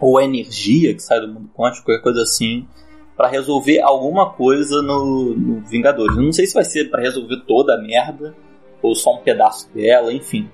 [0.00, 2.68] ou a energia que sai do mundo quântico, qualquer coisa assim,
[3.16, 6.16] pra resolver alguma coisa no, no Vingadores.
[6.16, 8.36] Eu não sei se vai ser pra resolver toda a merda
[8.80, 10.48] ou só um pedaço dela, enfim.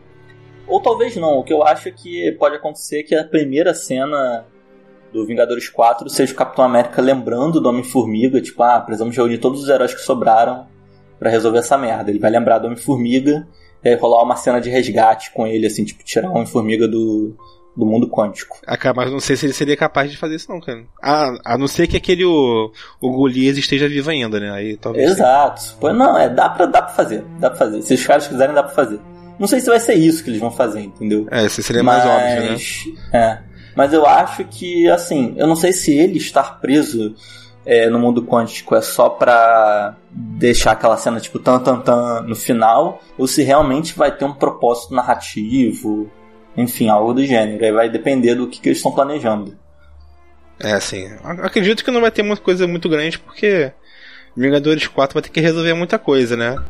[0.66, 1.38] Ou talvez não.
[1.38, 4.47] O que eu acho é que pode acontecer que a primeira cena
[5.13, 9.63] do Vingadores 4 seja o Capitão América lembrando do Homem-Formiga, tipo, ah, precisamos reunir todos
[9.63, 10.67] os heróis que sobraram
[11.19, 12.11] pra resolver essa merda.
[12.11, 13.47] Ele vai lembrar do Homem-Formiga
[13.85, 17.35] e aí rolar uma cena de resgate com ele, assim, tipo, tirar o Homem-Formiga do,
[17.77, 18.59] do mundo quântico.
[18.67, 20.85] Acaba, mas não sei se ele seria capaz de fazer isso, não, cara.
[21.03, 24.51] A, a não ser que aquele o, o Golias esteja vivo ainda, né?
[24.51, 25.11] Aí talvez.
[25.11, 25.77] Exato.
[25.81, 27.25] Pô, não, é, dá pra, dá pra fazer.
[27.39, 27.83] Dá pra fazer.
[27.83, 29.01] Se os caras quiserem, dá pra fazer.
[29.39, 31.27] Não sei se vai ser isso que eles vão fazer, entendeu?
[31.31, 32.59] É, esse seria mais óbvio, né?
[33.19, 33.50] É.
[33.81, 37.14] Mas eu acho que, assim, eu não sei se ele estar preso
[37.64, 42.37] é, no mundo quântico é só pra deixar aquela cena tipo tan tan tan no
[42.37, 46.11] final, ou se realmente vai ter um propósito narrativo,
[46.55, 47.64] enfim, algo do gênero.
[47.64, 49.57] Aí vai depender do que, que eles estão planejando.
[50.62, 53.72] É, assim, acredito que não vai ter muita coisa muito grande, porque
[54.37, 56.62] Vingadores 4 vai ter que resolver muita coisa, né?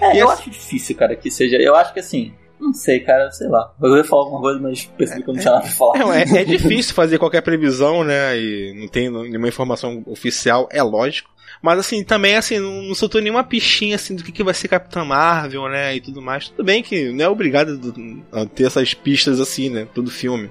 [0.00, 1.56] É, E eu acho difícil, cara, que seja.
[1.56, 2.32] Eu acho que assim.
[2.62, 3.72] Não sei, cara, sei lá.
[3.82, 5.98] Eu ia falar alguma coisa, mas percebi que eu não tinha nada pra falar.
[5.98, 8.38] Não, é, é difícil fazer qualquer previsão, né?
[8.38, 11.28] E não tem nenhuma informação oficial, é lógico.
[11.60, 14.68] Mas assim, também assim, não, não soltou nenhuma pichinha assim do que, que vai ser
[14.68, 15.94] Capitã Marvel, né?
[15.96, 16.48] E tudo mais.
[16.48, 19.86] Tudo bem que não é obrigado do- a ter essas pistas assim, né?
[19.94, 20.50] Todo filme.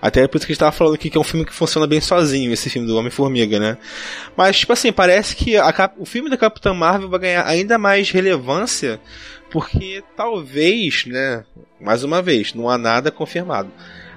[0.00, 1.84] Até por isso que a gente tava falando aqui que é um filme que funciona
[1.86, 3.76] bem sozinho, esse filme do Homem-Formiga, né?
[4.36, 8.08] Mas, tipo assim, parece que a o filme da Capitã Marvel vai ganhar ainda mais
[8.10, 9.00] relevância,
[9.50, 11.44] porque talvez, né?
[11.80, 13.70] Mais uma vez, não há nada confirmado.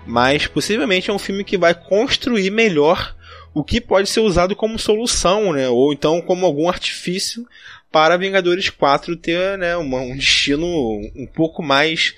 [0.05, 3.15] Mas possivelmente é um filme que vai construir melhor
[3.53, 5.69] o que pode ser usado como solução, né?
[5.69, 7.45] Ou então como algum artifício
[7.91, 10.65] para Vingadores 4 ter né, uma- um destino
[11.15, 12.13] um pouco mais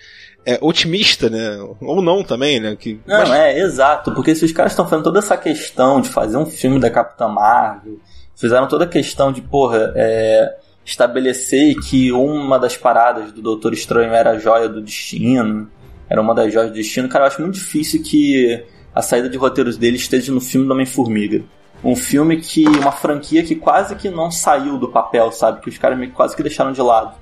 [0.46, 1.58] é, otimista, né?
[1.82, 2.76] Ou não também, né?
[2.78, 4.14] Que, Não, mas- é, exato.
[4.14, 7.30] Porque se os caras estão fazendo toda essa questão de fazer um filme da Capitã
[7.30, 7.98] Marvel,
[8.36, 10.54] fizeram toda a questão de, porra, é,
[10.86, 15.70] estabelecer que uma das paradas do Doutor Estranho era a joia do destino,
[16.10, 18.64] era uma das joias do destino, cara, eu acho muito difícil que
[18.94, 21.44] a saída de roteiros dele esteja no filme do Homem-Formiga.
[21.84, 22.66] Um filme que.
[22.66, 25.62] uma franquia que quase que não saiu do papel, sabe?
[25.62, 27.16] Que os caras meio que quase que deixaram de lado.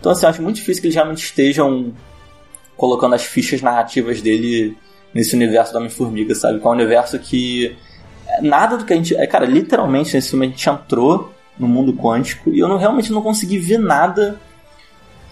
[0.00, 1.92] Então, assim, eu acho muito difícil que eles realmente estejam
[2.76, 4.76] colocando as fichas narrativas dele
[5.12, 6.58] nesse universo do Homem-Formiga, sabe?
[6.58, 7.76] Que é um universo que.
[8.42, 9.14] Nada do que a gente.
[9.14, 13.12] É, cara, literalmente nesse filme a gente entrou no mundo quântico e eu não, realmente
[13.12, 14.40] não consegui ver nada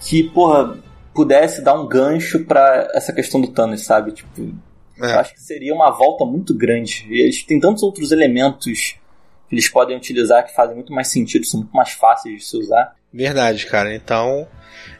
[0.01, 0.79] que, porra,
[1.15, 4.13] pudesse dar um gancho pra essa questão do Thanos, sabe?
[4.13, 4.55] Tipo,
[5.01, 5.15] É.
[5.15, 7.07] eu acho que seria uma volta muito grande.
[7.09, 8.97] E eles têm tantos outros elementos
[9.49, 12.57] que eles podem utilizar que fazem muito mais sentido, são muito mais fáceis de se
[12.57, 12.95] usar.
[13.13, 13.95] Verdade, cara.
[13.95, 14.47] Então,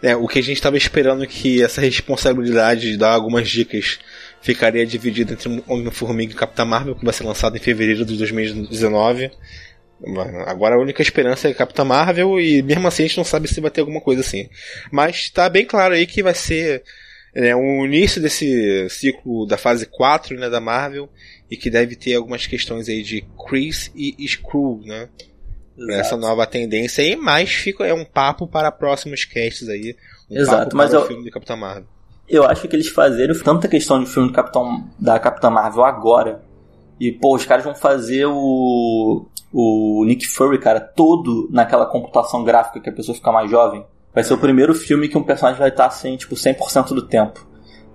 [0.03, 3.99] é, o que a gente estava esperando que essa responsabilidade de dar algumas dicas
[4.43, 9.31] ficaria dividida entre Homem-Formiga e Capitã Marvel, que vai ser lançado em fevereiro de 2019.
[10.47, 13.61] Agora a única esperança é Capitã Marvel e mesmo assim a gente não sabe se
[13.61, 14.49] vai ter alguma coisa assim.
[14.91, 16.83] Mas tá bem claro aí que vai ser
[17.35, 21.09] é, o início desse ciclo da fase 4 né, da Marvel
[21.51, 25.09] e que deve ter algumas questões aí de Chris e Skrull, né?
[25.75, 29.97] Pra essa nova tendência aí, mas fica é um papo para próximos casts aí.
[30.31, 31.87] Um Exato, mas eu- o filme de Capitã Marvel.
[32.29, 36.43] Eu acho que eles fazerem tanta questão de filme do Capitão, da Capitã Marvel agora.
[37.03, 39.27] E, pô, os caras vão fazer o.
[39.53, 43.85] O Nick Fury, cara, todo naquela computação gráfica que a pessoa fica mais jovem.
[44.15, 47.45] Vai ser o primeiro filme que um personagem vai estar assim, tipo, 100% do tempo.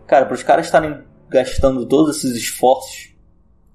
[0.06, 1.00] Cara, para os caras estarem
[1.30, 3.16] gastando todos esses esforços,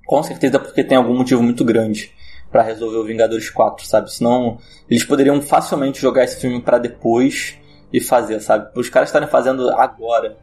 [0.06, 2.12] com certeza é porque tem algum motivo muito grande
[2.50, 4.12] pra resolver o Vingadores 4, sabe?
[4.12, 4.58] Senão
[4.88, 7.58] eles poderiam facilmente jogar esse filme pra depois
[7.90, 8.70] e fazer, sabe?
[8.78, 10.36] Os caras estarem fazendo agora,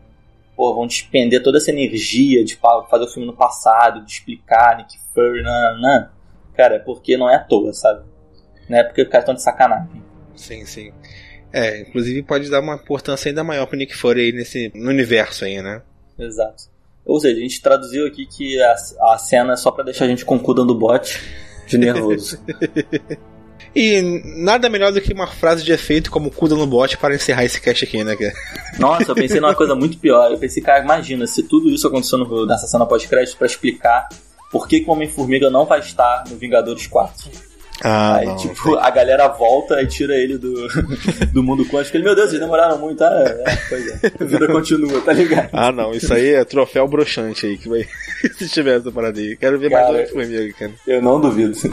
[0.59, 4.75] pô, vão despender toda essa energia de fa- fazer o filme no passado, de explicar
[4.75, 6.09] Nick Fury, nananã.
[6.53, 8.03] Cara, é porque não é à toa, sabe?
[8.67, 10.03] Não é porque os caras estão de sacanagem.
[10.35, 10.91] Sim, sim.
[11.53, 15.45] É, inclusive pode dar uma importância ainda maior pro Nick Fury aí nesse, no universo
[15.45, 15.81] aí, né?
[16.19, 16.63] Exato.
[17.05, 18.75] Ou seja, a gente traduziu aqui que a,
[19.13, 21.21] a cena é só pra deixar a gente com o cu dando bote
[21.67, 22.37] de nervoso.
[23.75, 24.01] E
[24.37, 27.61] nada melhor do que uma frase de efeito como cuda no bot para encerrar esse
[27.61, 28.15] cast aqui, né?
[28.79, 30.31] Nossa, eu pensei numa coisa muito pior.
[30.31, 34.07] Eu pensei, cara, imagina se tudo isso aconteceu no- nessa cena pós-crédito pra explicar
[34.51, 37.29] por que, que o Homem-Formiga não vai estar no Vingadores 4.
[37.83, 38.35] Ah, Aí, não.
[38.35, 40.67] tipo, a galera volta e tira ele do,
[41.31, 41.95] do mundo quântico.
[41.95, 43.01] Ele, meu Deus, eles demoraram muito.
[43.03, 44.11] Ah, é, pois é.
[44.19, 45.49] A vida continua, tá ligado?
[45.53, 47.85] Ah, não, isso aí é troféu broxante aí que vai.
[48.37, 49.37] Se tiver essa parada aí.
[49.37, 50.71] Quero ver Cara, mais Homem-Formiga, cara.
[50.85, 51.53] Eu não duvido.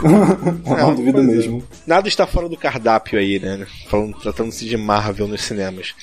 [0.65, 1.31] Eu não duvido pois é.
[1.31, 1.63] mesmo.
[1.85, 3.65] Nada está fora do cardápio aí, né?
[3.89, 5.93] Falando, tratando-se de Marvel nos cinemas.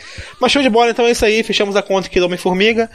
[0.41, 1.43] Mas show de bola, então é isso aí.
[1.43, 2.91] Fechamos a conta aqui do Homem-Formiga.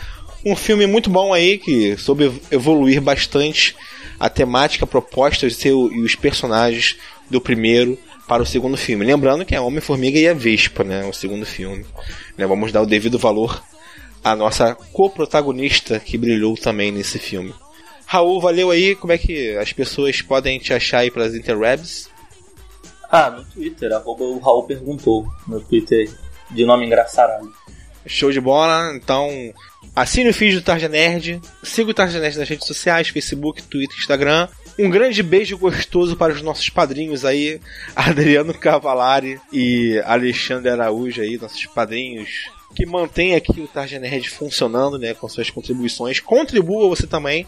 [0.46, 3.76] Um filme muito bom aí, que soube evoluir bastante
[4.20, 6.98] a temática proposta de ser o- e os personagens
[7.30, 7.98] do primeiro
[8.28, 9.06] para o segundo filme.
[9.06, 11.06] Lembrando que é Homem-Formiga e a Vespa, né?
[11.06, 11.86] O segundo filme.
[12.38, 13.64] Né, Vamos dar o devido valor
[14.24, 17.54] à nossa co-protagonista que brilhou também nesse filme.
[18.06, 18.96] Raul, valeu aí.
[18.96, 22.10] Como é que as pessoas podem te achar aí pelas interwebs?
[23.12, 25.28] Ah, no Twitter, arroba o Raul perguntou.
[25.48, 26.10] No Twitter,
[26.52, 27.52] de nome engraçarado.
[28.10, 29.54] Show de bola, então
[29.96, 33.96] assine o feed do Tarja Nerd, siga o Tarja Nerd nas redes sociais, Facebook, Twitter,
[33.98, 34.48] Instagram.
[34.80, 37.62] Um grande beijo gostoso para os nossos padrinhos aí,
[37.96, 44.98] Adriano Cavalari e Alexandre Araújo aí, nossos padrinhos que mantém aqui o Tarja Nerd funcionando,
[44.98, 46.20] né, com suas contribuições.
[46.20, 47.46] Contribua você também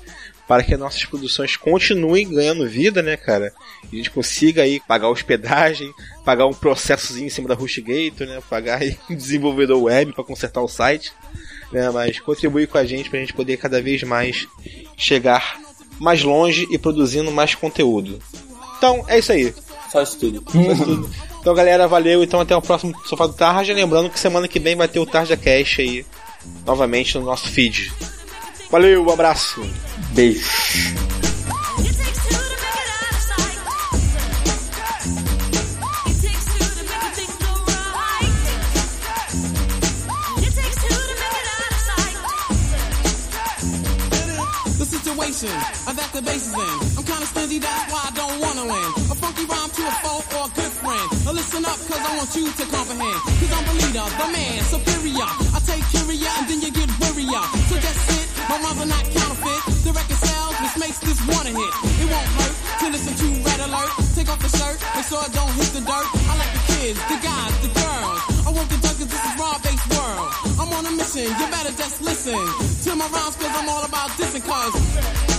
[0.51, 3.53] para que nossas produções continuem ganhando vida, né, cara?
[3.89, 5.93] E a gente consiga aí pagar hospedagem,
[6.25, 8.43] pagar um processozinho em cima da HostGator, né?
[8.49, 11.13] Pagar aí um desenvolvedor web para consertar o site,
[11.71, 11.89] né?
[11.91, 14.45] Mas contribuir com a gente para a gente poder cada vez mais
[14.97, 15.57] chegar
[15.97, 18.21] mais longe e produzindo mais conteúdo.
[18.77, 19.55] Então, é isso aí.
[19.89, 20.43] Só isso tudo.
[20.51, 21.09] Só isso tudo.
[21.39, 22.25] Então, galera, valeu.
[22.25, 23.73] Então, até o próximo Sofá do Tarja.
[23.73, 26.05] Lembrando que semana que vem vai ter o Tarja Cash aí,
[26.65, 27.89] novamente no nosso feed.
[28.71, 29.61] Valeu, um abraço.
[30.13, 31.11] Beijo.
[44.81, 45.49] the situation
[45.85, 46.97] uh, that the base is in.
[46.97, 48.89] I'm kinda stingy, that's why I don't wanna win.
[49.13, 51.25] A funky rhyme to a foe or a good friend.
[51.25, 53.19] Now listen up, cause I want you to comprehend.
[53.39, 55.29] Cause I'm the leader, the man, superior.
[55.55, 57.43] I take curia and then you get worrier.
[57.71, 59.61] So that's it, my rhymes not counterfeit.
[59.87, 61.73] The record sells, which makes this one a hit.
[62.03, 63.91] It won't hurt to listen to Red Alert.
[64.15, 66.07] Take off the shirt, make sure it don't hit the dirt.
[66.27, 68.19] I like the kids, the guys, the girls.
[68.47, 70.29] I want the duck this is raw-based world.
[70.59, 74.09] I'm on a mission, you better just listen to my rhymes cause I'm all about
[74.19, 75.30] dissing cause